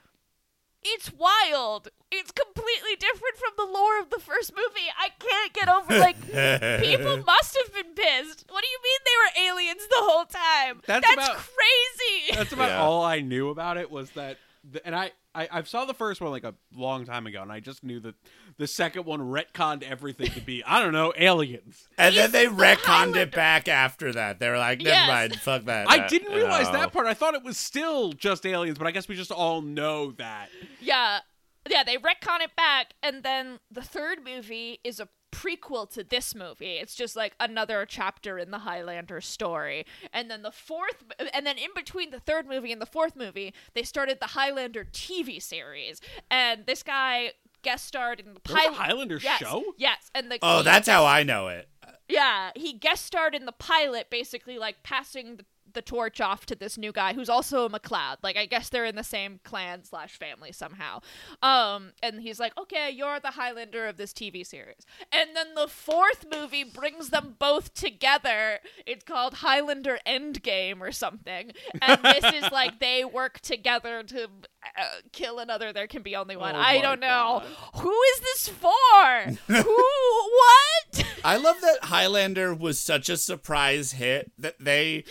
[0.83, 1.89] it's wild.
[2.11, 4.89] It's completely different from the lore of the first movie.
[4.99, 6.21] I can't get over like
[6.83, 8.47] people must have been pissed.
[8.49, 10.81] What do you mean they were aliens the whole time?
[10.87, 12.35] That's That's about- crazy.
[12.37, 12.83] That's about Yeah.
[12.83, 16.21] all I knew about it was that, the, and I, I I saw the first
[16.21, 18.15] one like a long time ago, and I just knew that
[18.61, 21.89] the second one retconned everything to be I don't know aliens.
[21.97, 23.21] And then they the retconned Highlander.
[23.21, 24.39] it back after that.
[24.39, 25.09] They were like, never Yes.
[25.09, 25.91] mind, fuck that.
[25.91, 26.73] I didn't uh, realize no.
[26.75, 27.07] that part.
[27.07, 30.51] I thought it was still just aliens, but I guess we just all know that.
[30.79, 31.21] Yeah.
[31.69, 36.35] Yeah, they retcon it back, and then the third movie is a prequel to this
[36.35, 36.77] movie.
[36.77, 39.85] It's just like another chapter in the Highlander story.
[40.13, 41.05] And then the fourth,
[41.35, 44.85] and then in between the third movie and the fourth movie, they started the Highlander
[44.85, 46.01] TV series.
[46.31, 47.33] And this guy
[47.63, 48.77] guest starred in the There a pilot.
[48.77, 49.65] Highlander yes, show?
[49.77, 51.69] Yes, and the Oh, that's how I know it.
[52.09, 55.45] yeah, he guest starred in the pilot, basically like passing the,
[55.75, 58.19] the torch off to this new guy who's also a MacLeod.
[58.23, 61.01] Like I guess they're in the same clan slash family somehow.
[61.43, 64.87] Um, and he's like, okay, you're the Highlander of this TV series.
[65.13, 68.61] And then the fourth movie brings them both together.
[68.87, 71.53] It's called Highlander Endgame or something.
[71.81, 75.73] And this is like they work together to uh, kill another.
[75.73, 76.55] There can be only one.
[76.55, 77.43] Oh I don't know.
[77.43, 77.83] God.
[77.83, 79.53] Who is this for?
[79.63, 80.31] Who?
[80.33, 81.07] What?
[81.25, 85.05] I love that Highlander was such a surprise hit that they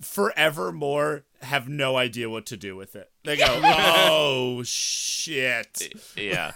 [0.00, 3.10] forevermore have no idea what to do with it.
[3.24, 5.94] They go, oh shit.
[6.16, 6.52] yeah.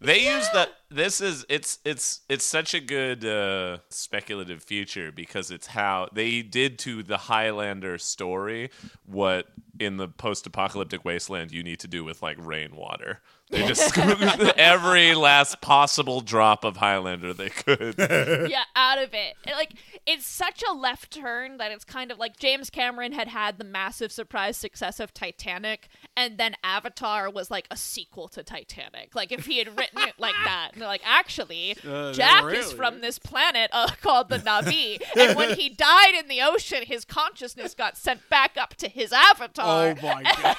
[0.00, 0.70] They use that.
[0.90, 6.40] This is it's it's it's such a good uh, speculative future because it's how they
[6.42, 8.70] did to the Highlander story
[9.06, 9.46] what
[9.80, 13.20] in the post-apocalyptic wasteland you need to do with like rainwater.
[13.50, 17.94] They just squeezed every last possible drop of Highlander they could.
[17.98, 19.36] yeah, out of it.
[19.46, 19.72] And, like
[20.06, 23.64] it's such a left turn that it's kind of like James Cameron had had the
[23.64, 29.14] massive surprise success of Titanic, and then Avatar was like a sequel to Titanic.
[29.14, 32.58] Like if he had written it like that, and they're like, actually, Uh, Jack really?
[32.58, 36.82] is from this planet uh, called the Navi, and when he died in the ocean,
[36.84, 39.88] his consciousness got sent back up to his avatar.
[39.88, 40.56] Oh my god!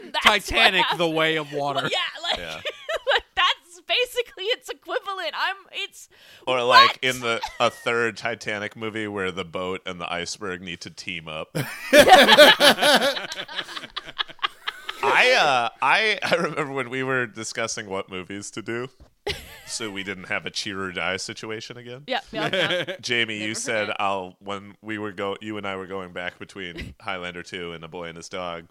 [0.00, 1.88] And that's what Titanic, the way of water.
[1.90, 2.54] Yeah, like, Yeah.
[3.12, 5.32] like that's basically its equivalent.
[5.34, 6.08] I'm it's
[6.46, 6.64] Or What?
[6.66, 10.90] like in the a third Titanic movie where the boat and the iceberg need to
[10.90, 11.48] team up.
[15.04, 18.88] I uh I I remember when we were discussing what movies to do.
[19.66, 22.02] So we didn't have a cheer or die situation again.
[22.06, 22.96] yeah, yeah, yeah.
[23.00, 23.96] Jamie, you said forget.
[24.00, 27.82] I'll when we were go you and I were going back between Highlander 2 and
[27.84, 28.66] A Boy and His Dog.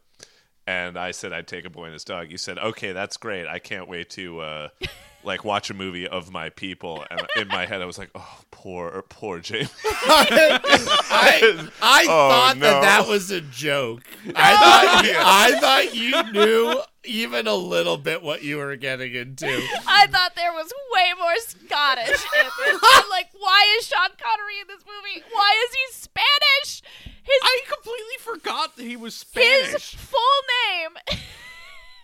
[0.72, 2.32] And I said I'd take a boy and his dog.
[2.32, 3.46] You said, "Okay, that's great.
[3.46, 4.70] I can't wait to uh,
[5.24, 8.40] like watch a movie of my people." And in my head, I was like, "Oh,
[8.52, 12.66] poor, poor Jamie." I, I Oh, thought no.
[12.68, 14.04] that that was a joke.
[14.36, 19.48] I thought I thought you knew even a little bit what you were getting into.
[19.88, 22.80] I thought there was way more Scottish in this.
[22.84, 25.24] I'm like, why is Sean Connery in this movie?
[25.32, 26.82] Why is he Spanish?
[27.24, 29.72] His I completely forgot that he was Spanish.
[29.74, 30.20] his full
[30.70, 31.20] name.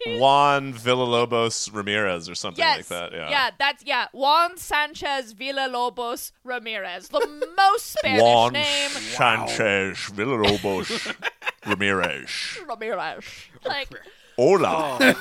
[0.20, 3.12] Juan Villalobos Ramirez or something yes, like that.
[3.14, 3.30] Yeah.
[3.30, 4.08] Yeah, that's yeah.
[4.14, 7.26] Juan Sanchez Villalobos Ramirez, the
[7.58, 8.90] most Spanish Juan name.
[8.90, 11.16] Sanchez Villalobos
[11.66, 12.60] Ramirez.
[12.68, 13.24] Ramirez.
[13.66, 13.90] Like,
[14.38, 14.98] Hola.
[15.00, 15.14] oh, uh,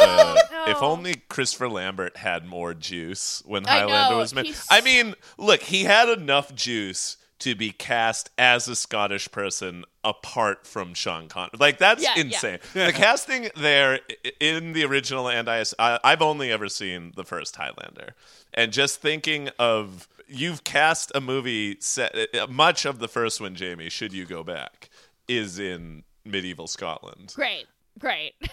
[0.00, 0.64] oh no.
[0.72, 4.46] If only Christopher Lambert had more juice when Highlander know, was made.
[4.46, 9.84] he's- I mean, look, he had enough juice to be cast as a Scottish person
[10.06, 11.50] apart from Sean Connery.
[11.58, 12.22] Like that's Yeah, yeah.
[12.22, 12.58] insane.
[12.72, 14.00] the casting there
[14.40, 18.14] in the original and I, I I've only ever seen the first Highlander.
[18.54, 23.54] And just thinking of you've cast a movie set uh, much of the first one
[23.54, 24.88] Jamie should you go back
[25.28, 27.32] is in medieval Scotland.
[27.36, 27.66] Great,
[27.98, 28.34] great.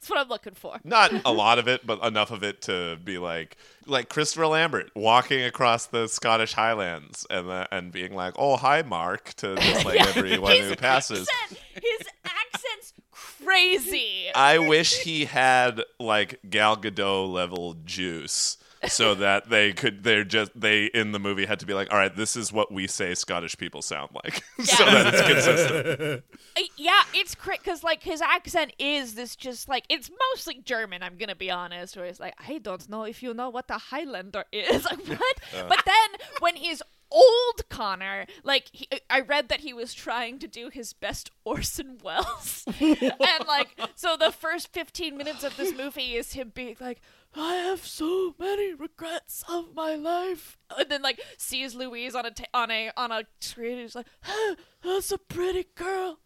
[0.00, 0.78] That's what I'm looking for.
[0.82, 4.90] Not a lot of it, but enough of it to be like, like Christopher Lambert
[4.96, 9.84] walking across the Scottish Highlands and uh, and being like, "Oh, hi, Mark," to just
[9.84, 11.28] like everyone who passes.
[11.42, 14.28] Accent- His accent's crazy.
[14.34, 18.56] I wish he had like Gal Gadot level juice.
[18.88, 21.98] So that they could, they're just they in the movie had to be like, all
[21.98, 25.02] right, this is what we say Scottish people sound like, so Yeah.
[25.02, 26.24] that it's consistent.
[26.76, 31.02] Yeah, it's crazy because like his accent is this just like it's mostly German.
[31.02, 33.78] I'm gonna be honest, where it's like I don't know if you know what a
[33.78, 34.84] Highlander is.
[34.90, 35.36] Like what?
[35.56, 35.68] Uh.
[35.68, 40.48] But then when he's old Connor, like he, I read that he was trying to
[40.48, 46.14] do his best Orson Welles, and like so the first 15 minutes of this movie
[46.16, 47.00] is him being like.
[47.34, 52.30] I have so many regrets of my life, and then like sees Louise on a
[52.30, 53.72] ta- on a on a screen.
[53.72, 56.18] And he's like, "Ah, "That's a pretty girl."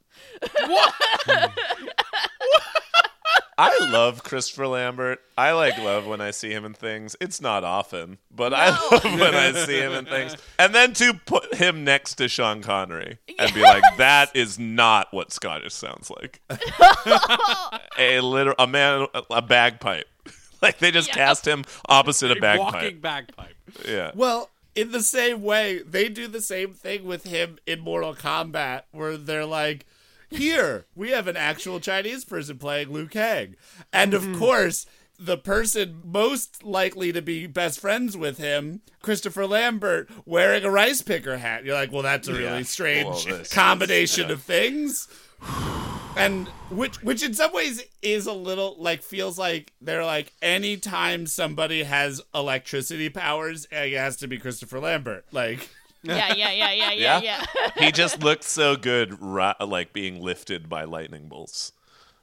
[0.60, 0.94] What?
[3.56, 5.20] I love Christopher Lambert.
[5.38, 7.14] I like love when I see him in things.
[7.20, 10.36] It's not often, but I love when I see him in things.
[10.58, 15.08] And then to put him next to Sean Connery and be like, that is not
[15.12, 16.40] what Scottish sounds like.
[17.98, 20.08] a literal a man a bagpipe.
[20.62, 22.72] like they just cast him opposite a bagpipe.
[22.74, 23.56] Walking bagpipe.
[23.86, 24.10] Yeah.
[24.14, 28.82] Well, in the same way, they do the same thing with him in Mortal Kombat,
[28.90, 29.86] where they're like,
[30.30, 33.54] here, we have an actual Chinese person playing Liu Kang.
[33.92, 34.38] And of mm-hmm.
[34.38, 34.86] course,
[35.18, 41.02] the person most likely to be best friends with him, Christopher Lambert, wearing a rice
[41.02, 41.64] picker hat.
[41.64, 42.62] You're like, well, that's a really Yeah.
[42.62, 44.32] strange Well, this is- combination yeah.
[44.32, 45.08] of things.
[46.16, 51.26] And which which in some ways is a little like feels like they're like anytime
[51.26, 55.24] somebody has electricity powers, it has to be Christopher Lambert.
[55.32, 55.68] Like
[56.04, 57.44] Yeah, yeah, yeah, yeah, yeah, Yeah.
[57.56, 57.70] yeah.
[57.86, 61.72] he just looked so good ri- like being lifted by lightning bolts.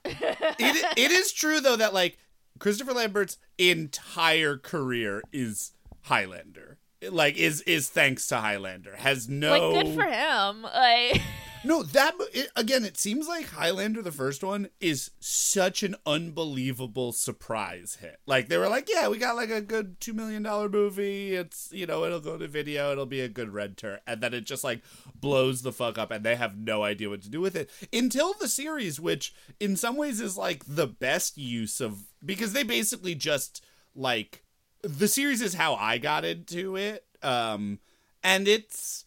[0.05, 2.17] it it is true though that like
[2.59, 6.77] Christopher Lambert's entire career is Highlander.
[7.09, 8.95] Like is is thanks to Highlander.
[8.95, 10.63] Has no Like good for him.
[10.63, 11.21] Like
[11.63, 17.11] No, that it, again, it seems like Highlander, the first one, is such an unbelievable
[17.11, 18.17] surprise hit.
[18.25, 21.35] Like they were like, yeah, we got like a good two million dollar movie.
[21.35, 24.45] It's you know, it'll go to video, it'll be a good renter, and then it
[24.45, 24.81] just like
[25.13, 28.33] blows the fuck up, and they have no idea what to do with it until
[28.33, 33.13] the series, which in some ways is like the best use of because they basically
[33.13, 34.43] just like
[34.83, 37.79] the series is how I got into it, um,
[38.23, 39.05] and it's.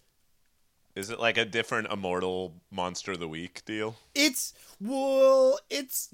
[0.94, 3.96] Is it like a different immortal monster of the week deal?
[4.14, 6.08] It's well, it's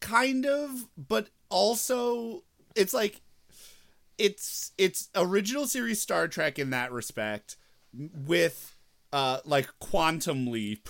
[0.00, 2.42] kind of, but also
[2.74, 3.20] it's like
[4.18, 7.56] it's it's original series Star Trek in that respect
[7.92, 8.76] with
[9.12, 10.88] uh like Quantum Leap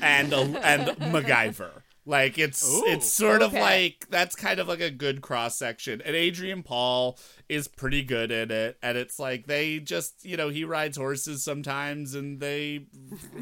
[0.00, 1.82] and a, and MacGyver.
[2.08, 6.00] Like it's Ooh, it's sort of like that's kind of like a good cross section.
[6.00, 7.18] And Adrian Paul
[7.50, 8.78] is pretty good at it.
[8.82, 12.86] And it's like they just you know he rides horses sometimes and they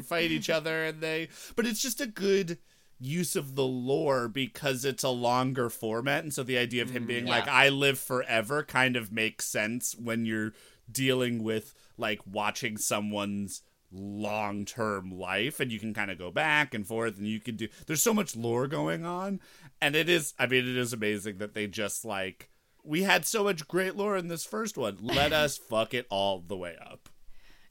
[0.03, 2.57] fight each other and they but it's just a good
[2.99, 7.03] use of the lore because it's a longer format and so the idea of him
[7.03, 7.35] mm, being Yeah.
[7.37, 10.51] like I live forever kind of makes sense when you're
[10.91, 13.61] dealing with like watching someone's
[13.91, 17.67] long-term life and you can kind of go back and forth and you can do
[17.85, 19.39] there's so much lore going on
[19.81, 22.49] and it is i mean it is amazing that they just like
[22.83, 26.43] we had so much great lore in this first one let us fuck it all
[26.45, 27.09] the way up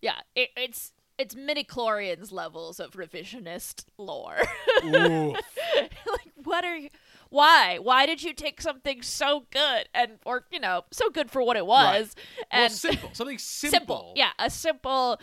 [0.02, 4.36] yeah, it, it's it's midichlorians levels of revisionist lore.
[4.84, 6.90] Like what are you
[7.30, 7.78] why?
[7.82, 11.56] Why did you take something so good and or you know, so good for what
[11.56, 13.10] it was Well, and simple.
[13.14, 13.78] Something simple.
[13.78, 14.12] simple.
[14.16, 15.18] Yeah, a simple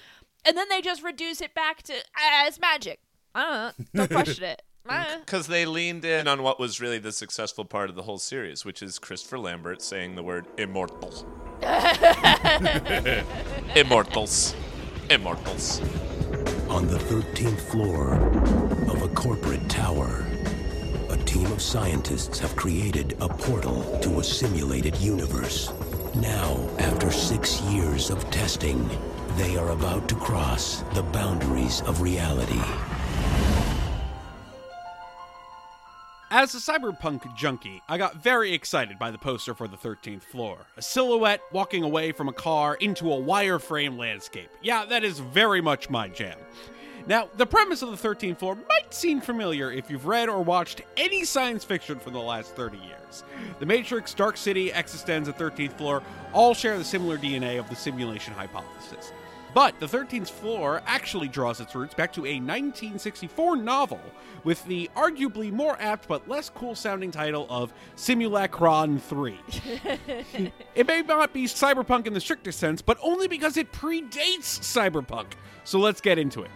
[0.46, 3.00] and then they just reduce it back to ah, it's magic.
[3.36, 3.54] I don't
[3.94, 3.96] know.
[3.96, 4.62] Don't question it.
[4.86, 5.20] Ah.
[5.22, 8.66] Because they leaned in on what was really the successful part of the whole series,
[8.66, 11.26] which is Christopher Lambert saying the word immortal.
[13.78, 14.54] Immortals.
[15.10, 15.80] Immortals.
[16.68, 18.16] On the 13th floor
[18.94, 20.26] of a corporate tower,
[21.10, 25.72] a team of scientists have created a portal to a simulated universe.
[26.16, 28.90] Now, after six years of testing,
[29.38, 32.62] they are about to cross the boundaries of reality.
[36.30, 40.58] As a cyberpunk junkie, I got very excited by the poster for the 13th floor.
[40.78, 44.50] A silhouette walking away from a car into a wireframe landscape.
[44.62, 46.38] Yeah, that is very much my jam.
[47.06, 50.82] Now, the premise of the 13th floor might seem familiar if you've read or watched
[50.96, 53.24] any science fiction for the last 30 years.
[53.60, 56.02] The Matrix, Dark City, Existenz, and 13th floor
[56.34, 59.12] all share the similar DNA of the simulation hypothesis.
[59.54, 64.02] But the 13th floor actually draws its roots back to a 1964 novel
[64.44, 69.40] with the arguably more apt but less cool sounding title of Simulacron 3.
[70.76, 75.34] it may not be cyberpunk in the strictest sense, but only because it predates cyberpunk.
[75.64, 76.52] So let's get into it.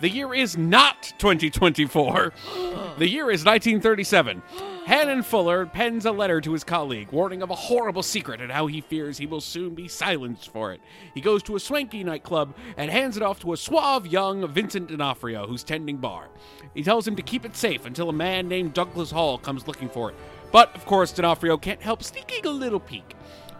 [0.00, 2.32] The year is not 2024.
[2.98, 4.42] the year is 1937.
[4.86, 8.66] Hannon Fuller pens a letter to his colleague, warning of a horrible secret and how
[8.66, 10.80] he fears he will soon be silenced for it.
[11.14, 14.88] He goes to a swanky nightclub and hands it off to a suave young Vincent
[14.88, 16.28] D'Onofrio who's tending bar.
[16.74, 19.88] He tells him to keep it safe until a man named Douglas Hall comes looking
[19.88, 20.16] for it.
[20.50, 23.14] But, of course, D'Onofrio can't help sneaking a little peek.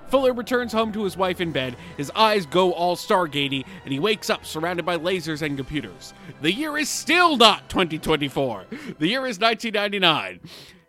[0.09, 1.77] Fuller returns home to his wife in bed.
[1.97, 6.13] His eyes go all Stargatey, and he wakes up surrounded by lasers and computers.
[6.43, 8.65] The year is still not 2024.
[8.99, 10.41] The year is 1999.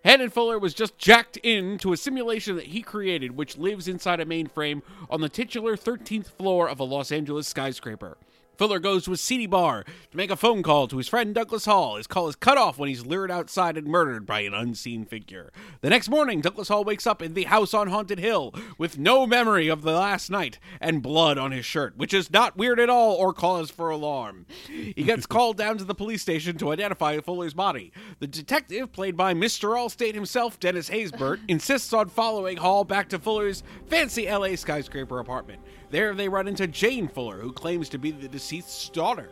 [0.04, 4.26] Hannon Fuller was just jacked into a simulation that he created, which lives inside a
[4.26, 8.18] mainframe on the titular 13th floor of a Los Angeles skyscraper.
[8.62, 11.66] Fuller goes to a seedy bar to make a phone call to his friend Douglas
[11.66, 11.96] Hall.
[11.96, 15.52] His call is cut off when he's lured outside and murdered by an unseen figure.
[15.82, 19.26] The next morning, Douglas Hall wakes up in the house on Haunted Hill with no
[19.26, 22.88] memory of the last night and blood on his shirt, which is not weird at
[22.88, 24.46] all or cause for alarm.
[24.68, 27.92] He gets called down to the police station to identify Fuller's body.
[28.20, 29.70] The detective, played by Mr.
[29.70, 35.62] Allstate himself, Dennis Haysbert, insists on following Hall back to Fuller's fancy LA skyscraper apartment.
[35.92, 39.30] There they run into Jane Fuller, who claims to be the deceased's daughter.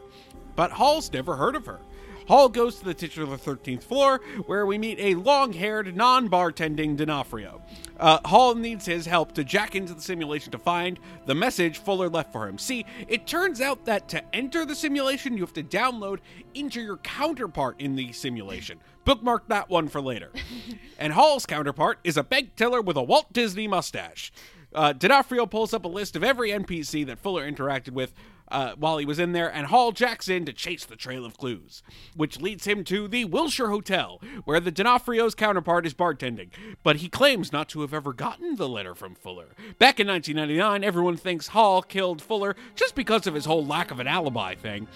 [0.56, 1.80] But Hall's never heard of her.
[2.28, 6.96] Hall goes to the titular 13th floor, where we meet a long haired, non bartending
[6.96, 7.60] D'Onofrio.
[8.00, 12.08] Uh, Hall needs his help to jack into the simulation to find the message Fuller
[12.08, 12.60] left for him.
[12.60, 16.20] See, it turns out that to enter the simulation, you have to download
[16.54, 18.80] into your counterpart in the simulation.
[19.06, 20.32] Bookmark that one for later.
[21.00, 24.32] and Hall's counterpart is a bank teller with a Walt Disney mustache.
[24.74, 28.14] Uh, D'Onofrio pulls up a list of every NPC that Fuller interacted with
[28.52, 31.38] uh, while he was in there, and Hall jacks in to chase the trail of
[31.38, 31.84] clues,
[32.16, 36.50] which leads him to the Wilshire Hotel, where the D'Onofrio's counterpart is bartending.
[36.84, 39.50] But he claims not to have ever gotten the letter from Fuller.
[39.78, 44.00] Back in 1999, everyone thinks Hall killed Fuller just because of his whole lack of
[44.00, 44.88] an alibi thing.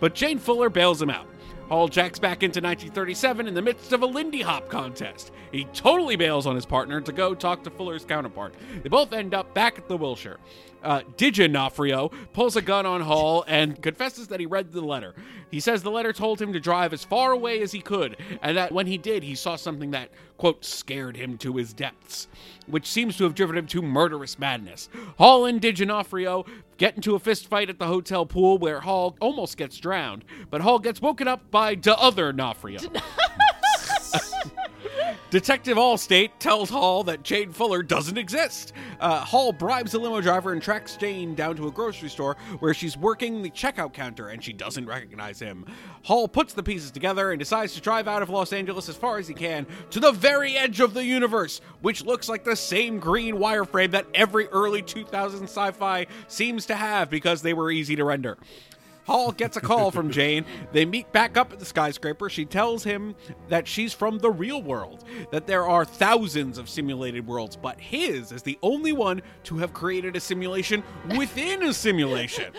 [0.00, 1.26] But Jane Fuller bails him out.
[1.68, 5.32] Hall jacks back into 1937 in the midst of a Lindy Hop contest.
[5.50, 8.54] He totally bails on his partner to go talk to Fuller's counterpart.
[8.82, 10.38] They both end up back at the Wilshire.
[10.82, 11.02] Uh,
[12.32, 15.14] pulls a gun on Hall and confesses that he read the letter.
[15.50, 18.56] He says the letter told him to drive as far away as he could, and
[18.56, 20.08] that when he did, he saw something that,
[20.38, 22.26] quote, scared him to his depths,
[22.66, 24.88] which seems to have driven him to murderous madness.
[25.18, 26.46] Hall and D'Onofrio
[26.78, 30.62] get into a fist fight at the hotel pool where Hall almost gets drowned, but
[30.62, 32.80] Hall gets woken up by the other Nofrio.
[35.32, 38.74] Detective Allstate tells Hall that Jane Fuller doesn't exist.
[39.00, 42.74] Uh, Hall bribes the limo driver and tracks Jane down to a grocery store where
[42.74, 45.64] she's working the checkout counter and she doesn't recognize him.
[46.02, 49.16] Hall puts the pieces together and decides to drive out of Los Angeles as far
[49.16, 52.98] as he can to the very edge of the universe, which looks like the same
[52.98, 57.96] green wireframe that every early 2000 sci fi seems to have because they were easy
[57.96, 58.36] to render.
[59.04, 60.44] Hall gets a call from Jane.
[60.72, 62.30] They meet back up at the skyscraper.
[62.30, 63.14] She tells him
[63.48, 68.30] that she's from the real world, that there are thousands of simulated worlds, but his
[68.30, 70.84] is the only one to have created a simulation
[71.16, 72.52] within a simulation.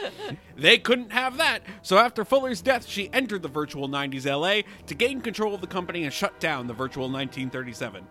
[0.57, 4.95] They couldn't have that, so after Fuller's death, she entered the virtual 90s LA to
[4.95, 8.05] gain control of the company and shut down the virtual 1937.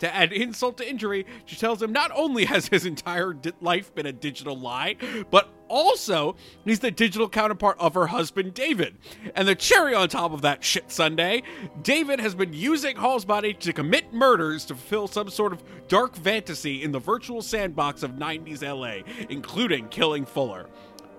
[0.00, 3.92] To add insult to injury, she tells him not only has his entire di- life
[3.94, 4.96] been a digital lie,
[5.30, 8.96] but also he's the digital counterpart of her husband, David.
[9.34, 11.42] And the cherry on top of that shit Sunday,
[11.82, 16.16] David has been using Hall's body to commit murders to fulfill some sort of dark
[16.16, 20.66] fantasy in the virtual sandbox of 90s LA, including killing Fuller.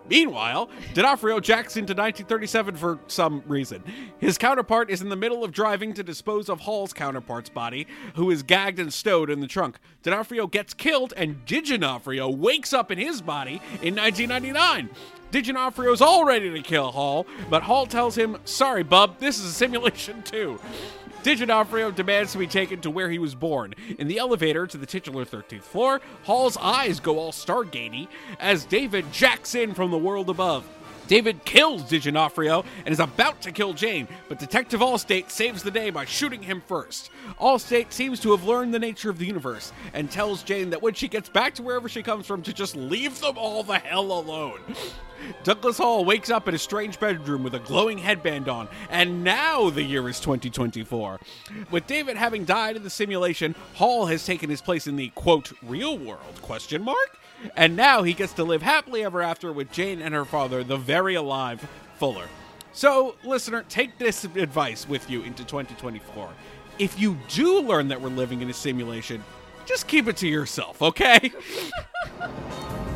[0.09, 3.83] Meanwhile, D'Onofrio jacks into 1937 for some reason.
[4.19, 8.31] His counterpart is in the middle of driving to dispose of Hall's counterpart's body, who
[8.31, 9.77] is gagged and stowed in the trunk.
[10.03, 14.89] D'Onofrio gets killed, and D'Onofrio wakes up in his body in 1999.
[15.31, 19.53] D'Onofrio's all ready to kill Hall, but Hall tells him, Sorry, bub, this is a
[19.53, 20.59] simulation too.
[21.23, 23.75] D'Onofrio demands to be taken to where he was born.
[23.97, 28.07] In the elevator to the titular 13th floor, Hall's eyes go all stargatey
[28.39, 30.65] as David jacks in from the world above.
[31.09, 35.89] David kills D'Onofrio and is about to kill Jane, but Detective Allstate saves the day
[35.89, 37.09] by shooting him first.
[37.41, 40.93] Allstate seems to have learned the nature of the universe and tells Jane that when
[40.93, 44.11] she gets back to wherever she comes from to just leave them all the hell
[44.11, 44.59] alone.
[45.43, 49.71] Douglas Hall wakes up in a strange bedroom with a glowing headband on, and now
[49.71, 51.19] the year is 2024.
[51.71, 55.51] With David having died in the simulation, Hall has taken his place in the quote
[55.63, 57.17] real world question mark,
[57.55, 60.77] and now he gets to live happily ever after with Jane and her father, the
[60.77, 61.67] very alive
[61.97, 62.27] Fuller.
[62.71, 66.29] So, listener, take this advice with you into 2024.
[66.77, 69.23] If you do learn that we're living in a simulation,
[69.65, 71.31] just keep it to yourself, okay?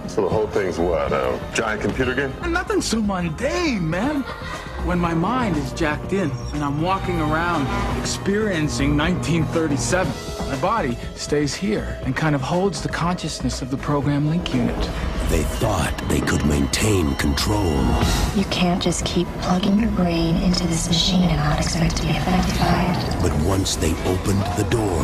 [0.07, 1.11] So the whole thing's what?
[1.11, 2.31] A giant computer game?
[2.51, 4.23] Nothing so mundane, man.
[4.85, 7.61] When my mind is jacked in and I'm walking around
[8.01, 10.11] experiencing 1937,
[10.49, 14.77] my body stays here and kind of holds the consciousness of the program link unit.
[15.29, 17.77] They thought they could maintain control.
[18.35, 22.09] You can't just keep plugging your brain into this machine and not expect to be
[22.09, 23.21] affected by it.
[23.21, 25.01] But once they opened the door,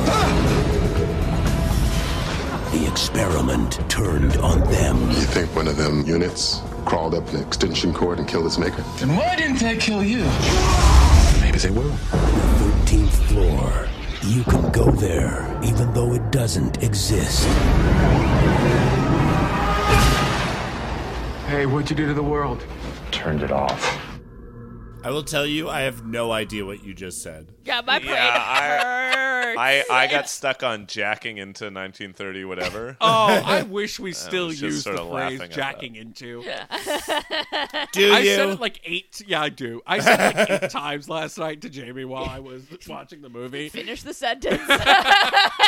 [2.74, 5.00] the experiment turned on them.
[5.12, 8.84] You think one of them units crawled up an extension cord and killed its maker?
[8.98, 10.24] Then why didn't they kill you?
[11.40, 11.84] Maybe they will.
[11.84, 12.18] The
[12.88, 13.88] 13th floor.
[14.24, 17.46] You can go there even though it doesn't exist.
[21.48, 22.64] Hey, what'd you do to the world?
[23.12, 24.09] Turned it off.
[25.02, 27.47] I will tell you, I have no idea what you just said.
[27.64, 28.62] Yeah, my brain Yeah, I-
[29.16, 29.58] hurts.
[29.58, 32.97] I, I got stuck on jacking into 1930 whatever.
[33.02, 33.08] Oh,
[33.45, 36.41] I wish we still was just use the sorta phrase jacking into.
[37.93, 38.36] Do I you?
[38.36, 39.22] said it like eight.
[39.26, 39.82] Yeah, I do.
[39.88, 43.30] I said it like eight times last night to Jamie while I was watching the
[43.30, 43.70] movie.
[43.70, 44.62] Finish the sentence.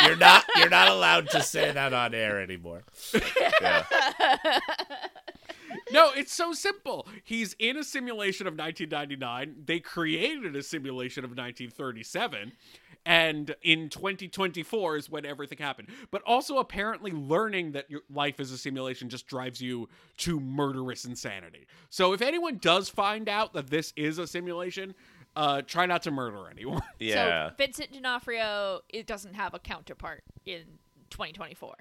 [0.04, 2.82] You're not you're not allowed to say that on air anymore.
[3.60, 3.84] Yeah.
[5.92, 7.06] No, it's so simple.
[7.24, 9.64] He's in a simulation of 1999.
[9.64, 12.52] They created a simulation of 1937.
[13.04, 15.88] And in 2024 is when everything happened.
[16.12, 19.88] But also, apparently, learning that your life is a simulation just drives you
[20.18, 21.66] to murderous insanity.
[21.90, 24.94] So, if anyone does find out that this is a simulation,
[25.34, 26.80] uh, try not to murder anyone.
[26.98, 27.48] Yeah.
[27.48, 30.62] So Vincent D'Onofrio it doesn't have a counterpart in
[31.10, 31.74] 2024.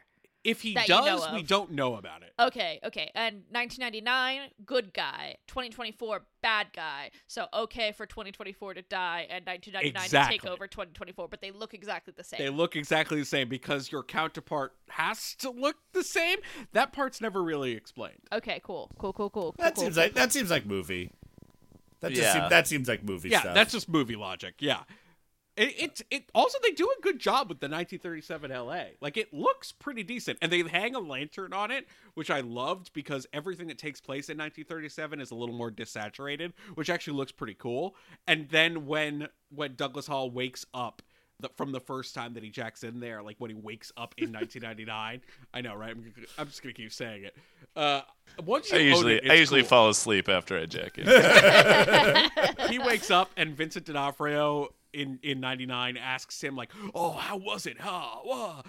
[0.44, 2.34] If he That you know does, we don't know about it.
[2.39, 3.12] Okay, okay.
[3.14, 5.36] And 1999, good guy.
[5.48, 7.12] 2024, bad guy.
[7.28, 11.76] So okay for 2024 to die and 1999 to take over 2024, but they look
[11.76, 12.39] exactly the same.
[12.39, 16.39] They look exactly the same because your counterpart has to look the same.
[16.74, 18.22] That part's never really explained.
[18.34, 19.56] okay, cool, cool, cool, cool.
[19.60, 21.12] That cool, seems cool, like that seems like movie.
[22.00, 22.34] That just Yeah.
[22.34, 23.54] seem, that seems like movie yeah, stuff.
[23.54, 24.56] that's just movie logic.
[24.60, 24.82] Yeah.
[25.58, 28.84] It, it it also they do a good job with the 1937 LA.
[29.02, 32.93] Like it looks pretty decent, and they hang a lantern on it, which I loved
[32.93, 37.34] because everything that takes place in 1937 is a little more desaturated, which actually looks
[37.34, 37.95] pretty cool.
[38.28, 41.02] And then when when Douglas Hall wakes up
[41.41, 44.16] the, from the first time that he jacks in there, like when he wakes up
[44.18, 45.22] in 1999,
[45.54, 45.91] I know, right?
[45.91, 47.36] I'm, I'm just gonna keep saying it.
[47.76, 48.02] Uh,
[48.45, 49.70] once you I usually it, I usually cool.
[49.70, 51.08] fall asleep after I jack in.
[52.70, 57.66] he wakes up and Vincent D'Onofrio in in '99 asks him like, "Oh, how was
[57.66, 57.80] it?
[57.80, 58.20] Huh?
[58.26, 58.62] Wah."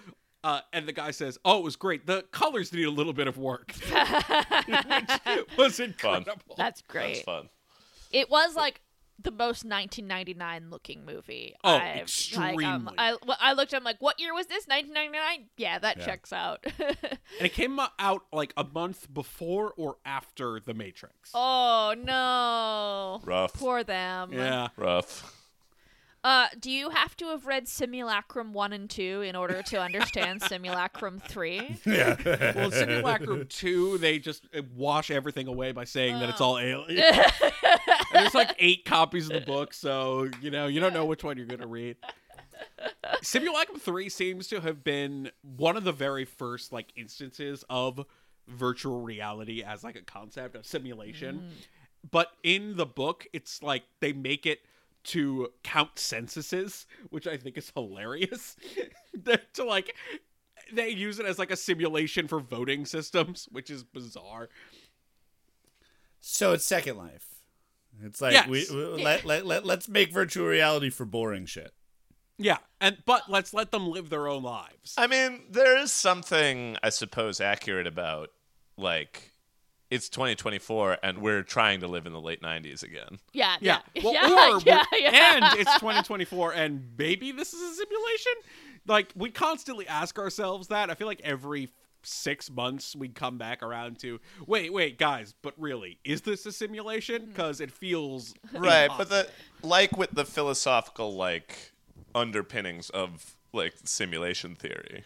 [0.44, 2.06] Uh, and the guy says, "Oh, it was great.
[2.06, 3.72] The colors need a little bit of work."
[4.66, 6.54] Which was incredible.
[6.56, 7.14] That's great.
[7.14, 7.48] That's fun.
[8.10, 8.80] It was like
[9.22, 11.54] the most 1999 looking movie.
[11.62, 12.94] Oh, I've, Like, um, extremely.
[12.98, 13.72] I, I looked.
[13.72, 14.66] I'm like, what year was this?
[14.66, 15.48] 1999.
[15.56, 16.04] Yeah, that Yeah.
[16.04, 16.64] checks out.
[17.38, 21.30] And it came out like a month before or after The Matrix.
[21.34, 23.20] oh no.
[23.24, 23.54] Rough.
[23.54, 24.32] Poor them.
[24.32, 24.68] Yeah.
[24.76, 25.38] Rough.
[26.24, 30.40] Uh, do you have to have read Simulacrum 1 and 2 in order to understand
[30.48, 31.80] Simulacrum 3?
[31.84, 32.52] Yeah.
[32.54, 36.44] well, Simulacrum 2, they just uh, wash everything away by saying that it's Oh.
[36.44, 37.00] all alien.
[37.12, 41.24] and there's like eight copies of the book, so, you know, you don't know which
[41.24, 41.96] one you're going to read.
[43.22, 48.04] Simulacrum 3 seems to have been one of the very first, like, instances of
[48.46, 51.48] virtual reality as, like, a concept of simulation.
[52.10, 54.60] But in the book, it's like they make it
[55.04, 58.56] to count censuses, which I think is hilarious.
[59.54, 59.94] to like
[60.72, 64.48] they use it as like a simulation for voting systems, which is bizarre.
[66.20, 67.26] So it's Second Life.
[68.02, 68.48] It's like Yes.
[68.48, 71.72] we, we let, let, let let's make virtual reality for boring shit.
[72.38, 74.94] Yeah, and but let's let them live their own lives.
[74.96, 78.30] I mean, there is something I suppose accurate about
[78.76, 79.31] like
[79.92, 83.18] it's 2024 and we're trying to live in the late 90s again.
[83.34, 85.34] Yeah, Yeah, yeah, well, yeah, or yeah, yeah.
[85.36, 88.32] and it's 2024, and maybe this is a simulation.
[88.86, 90.88] Like we constantly ask ourselves that.
[90.88, 91.68] I feel like every
[92.04, 96.52] six months we'd come back around to wait, wait, guys, but really, is this a
[96.52, 97.22] simulation?
[97.22, 97.28] Mm.
[97.28, 99.28] Because it feels right but the
[99.62, 101.72] like with the philosophical like
[102.14, 105.04] underpinnings of like simulation theory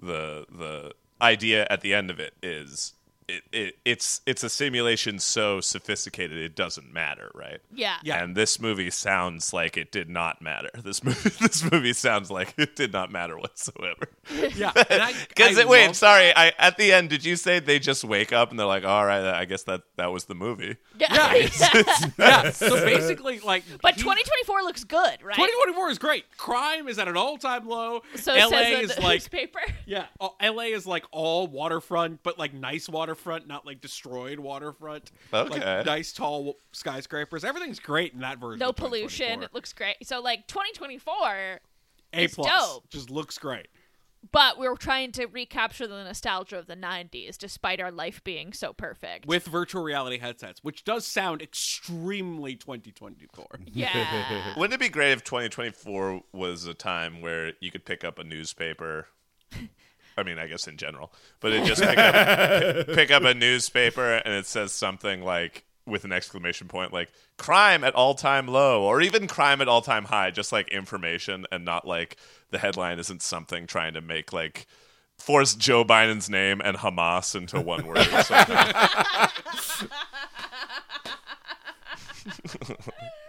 [0.00, 2.94] the the idea at the end of it is
[3.28, 7.96] it, it it's it's a simulation so sophisticated it doesn't matter right Yeah.
[8.02, 8.22] Yeah.
[8.22, 12.54] and this movie sounds like it did not matter this movie this movie sounds like
[12.58, 14.08] it did not matter whatsoever
[14.56, 17.60] yeah, and I, because I wait love- sorry I at the end did you say
[17.60, 20.34] they just wake up and they're like all right I guess that that was the
[20.34, 21.48] movie Yeah.
[22.18, 22.50] yeah.
[22.50, 25.34] So basically, like, But he- 2024 looks good, right?
[25.34, 26.24] 2024 is great.
[26.36, 28.02] Crime is at an all-time low.
[28.16, 29.60] So LA says is the like newspaper.
[29.86, 33.13] yeah, uh, LA is like all waterfront, but like nice waterfront,
[33.46, 35.10] not like destroyed waterfront.
[35.32, 35.58] Okay.
[35.58, 37.44] Like nice tall skyscrapers.
[37.44, 38.58] Everything's great in that version.
[38.58, 39.42] No of pollution.
[39.42, 39.96] It looks great.
[40.02, 41.60] So like 2024,
[42.14, 42.46] A plus.
[42.46, 42.88] dope.
[42.90, 43.68] Just looks great.
[44.32, 48.72] but we're trying to recapture the nostalgia of the 90s, despite our life being so
[48.72, 49.26] perfect.
[49.26, 53.46] With virtual reality headsets, which does sound extremely 2024.
[53.66, 54.54] yeah.
[54.56, 58.24] Wouldn't it be great if 2024 was a time where you could pick up a
[58.24, 59.08] newspaper?
[60.16, 64.14] I mean, I guess in general, but it just pick up, pick up a newspaper
[64.14, 68.82] and it says something like with an exclamation point, like "crime at all time low"
[68.82, 72.16] or even "crime at all time high," just like information and not like
[72.50, 74.66] the headline isn't something trying to make like
[75.18, 77.98] force Joe Biden's name and Hamas into one word.
[77.98, 78.56] Or something.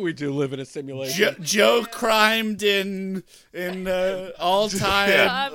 [0.00, 1.16] We do live in a simulation.
[1.18, 3.22] Jo- Joe crimed in
[3.52, 5.10] in uh, all time.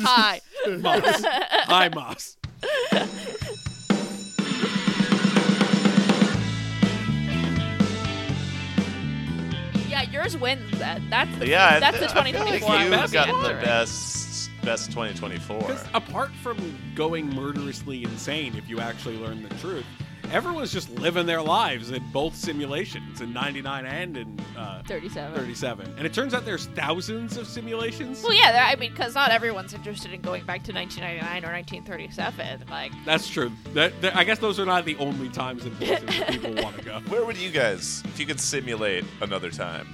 [0.00, 0.40] Hi.
[0.78, 1.24] Moss.
[1.24, 2.36] Hi, Moss.
[9.88, 11.00] Yeah, yours wins that.
[11.08, 12.68] That's the, yeah, that's the th- I feel 2024.
[12.68, 15.76] Like you best got the best best 2024.
[15.94, 16.56] Apart from
[16.94, 19.84] going murderously insane, if you actually learn the truth,
[20.32, 25.34] everyone's just living their lives in both simulations, in 99 and in uh, 37.
[25.34, 25.94] 37.
[25.96, 28.22] And it turns out there's thousands of simulations.
[28.22, 32.64] Well, yeah, I mean, because not everyone's interested in going back to 1999 or 1937.
[32.70, 33.52] Like, That's true.
[33.74, 36.76] That, that- I guess those are not the only times in places that people want
[36.78, 37.00] to go.
[37.08, 39.86] Where would you guys, if you could simulate another time?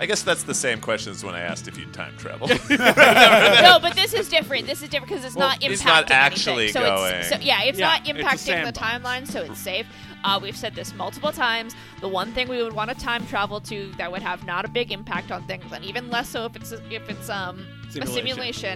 [0.00, 2.46] I guess that's the same question as when I asked if you'd time travel.
[2.70, 4.66] no, but this is different.
[4.66, 6.82] This is different because it's Well, not impacting it's not actually anything.
[6.82, 9.86] So It's, so, yeah, it's Yeah, not it's impacting the timeline, so it's safe.
[10.24, 11.74] Uh, we've said this multiple times.
[12.00, 14.68] The one thing we would want to time travel to that would have not a
[14.68, 17.66] big impact on things, and even less so if it's if it's um
[17.96, 18.26] a Simulation.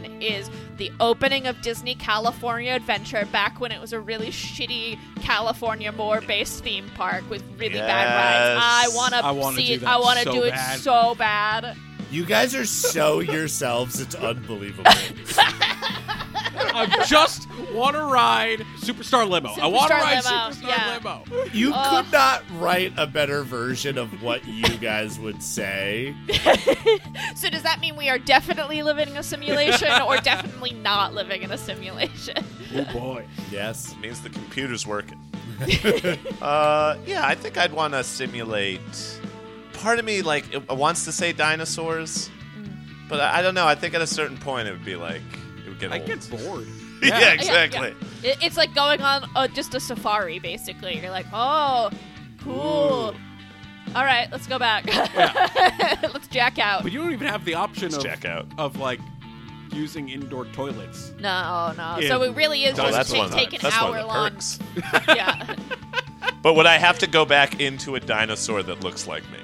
[0.05, 4.99] simulation, is the opening of Disney California Adventure back when it was a really shitty
[5.23, 8.61] California more based theme park with really bad rides.
[8.65, 8.97] I Yes.
[8.97, 9.85] want I to wanna see it.
[9.85, 10.81] I want to so do it bad.
[10.81, 11.77] so bad.
[12.11, 14.01] You guys are so yourselves.
[14.01, 14.91] It's unbelievable.
[16.57, 19.51] I just want to ride Superstar Limo.
[19.61, 20.99] I want to Superstar ride Limo, Superstar yeah.
[21.31, 21.49] Limo.
[21.53, 22.05] You Ugh.
[22.05, 26.15] could not write a better version of what you guys would say.
[27.35, 31.43] So does that mean we are definitely living in a simulation or definitely not living
[31.43, 32.37] in a simulation?
[32.75, 33.27] Oh boy.
[33.51, 33.93] Yes.
[33.93, 35.19] It means the computer's working.
[36.43, 38.81] uh, yeah, I think I'd want to simulate.
[39.75, 42.31] Part of me like it wants to say dinosaurs,
[43.09, 43.67] but I, I don't know.
[43.67, 45.42] I think at a certain point it would be like it would
[45.83, 46.07] get I old.
[46.07, 46.67] get bored.
[47.03, 47.95] yeah, Yeah, exactly.
[48.23, 48.31] yeah.
[48.33, 50.99] It- It's like going on uh, just a safari, basically.
[51.01, 51.91] You're like, oh,
[52.43, 53.15] cool.
[53.95, 54.87] All right, let's go back.
[56.15, 56.83] let's jack out.
[56.83, 58.47] But you don't even have the option Let's of, check out.
[58.57, 59.01] of like
[59.73, 61.13] using indoor toilets.
[61.19, 61.99] No, no.
[61.99, 62.09] Yeah.
[62.09, 63.27] So it really is Oh, just that's take, one.
[63.29, 64.31] Of take an that's hour one of the long.
[64.31, 64.59] perks.
[65.09, 65.57] yeah.
[66.43, 69.39] But would I have to go back into a dinosaur that looks like me?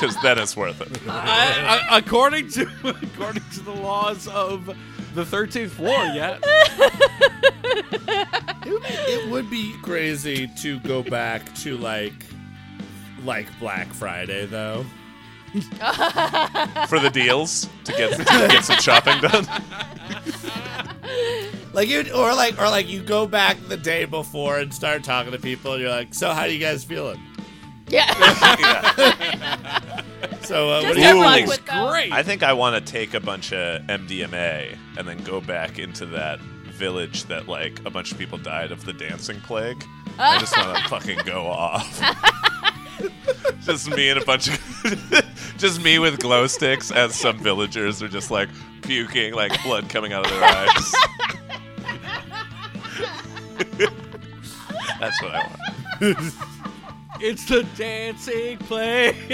[0.00, 0.88] Because then it's worth it.
[1.08, 4.66] I, I, according to according to the laws of
[5.14, 6.38] the 13th floor, yeah.
[8.64, 12.12] It would be crazy to go back to like
[13.24, 14.86] like Black Friday though.
[16.88, 19.46] For the deals to get to get some shopping done.
[21.72, 25.30] Like you or like or like you go back the day before and start talking
[25.30, 27.20] to people and you're like, "So how you guys feeling?"
[27.92, 29.80] Yeah.
[30.42, 31.48] So uh, Just what do have you fun think?
[31.48, 31.88] with them.
[31.90, 32.12] Great.
[32.12, 36.06] I think I want to take a bunch of MDMA and then go back into
[36.06, 39.84] that village that like a bunch of people died of the dancing plague.
[40.18, 42.00] I just want to fucking go off.
[43.62, 44.58] just me and a bunch of
[45.56, 48.48] just me with glow sticks as some villagers are just like
[48.82, 50.94] puking like blood coming out of their eyes.
[54.98, 55.56] That's what I
[56.00, 56.34] want.
[57.22, 59.14] It's the dancing plague.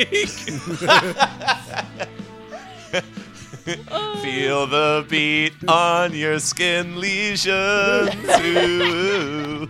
[4.23, 8.11] Feel the beat on your skin lesions.
[8.41, 9.69] Ooh.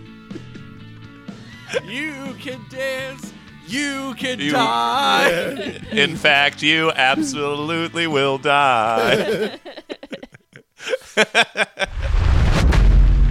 [1.83, 3.33] You can dance.
[3.67, 5.81] You can You- die.
[5.91, 9.59] In fact, you absolutely will die.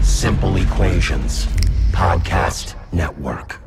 [0.03, 1.47] Simple Equations
[1.93, 3.61] Podcast Network.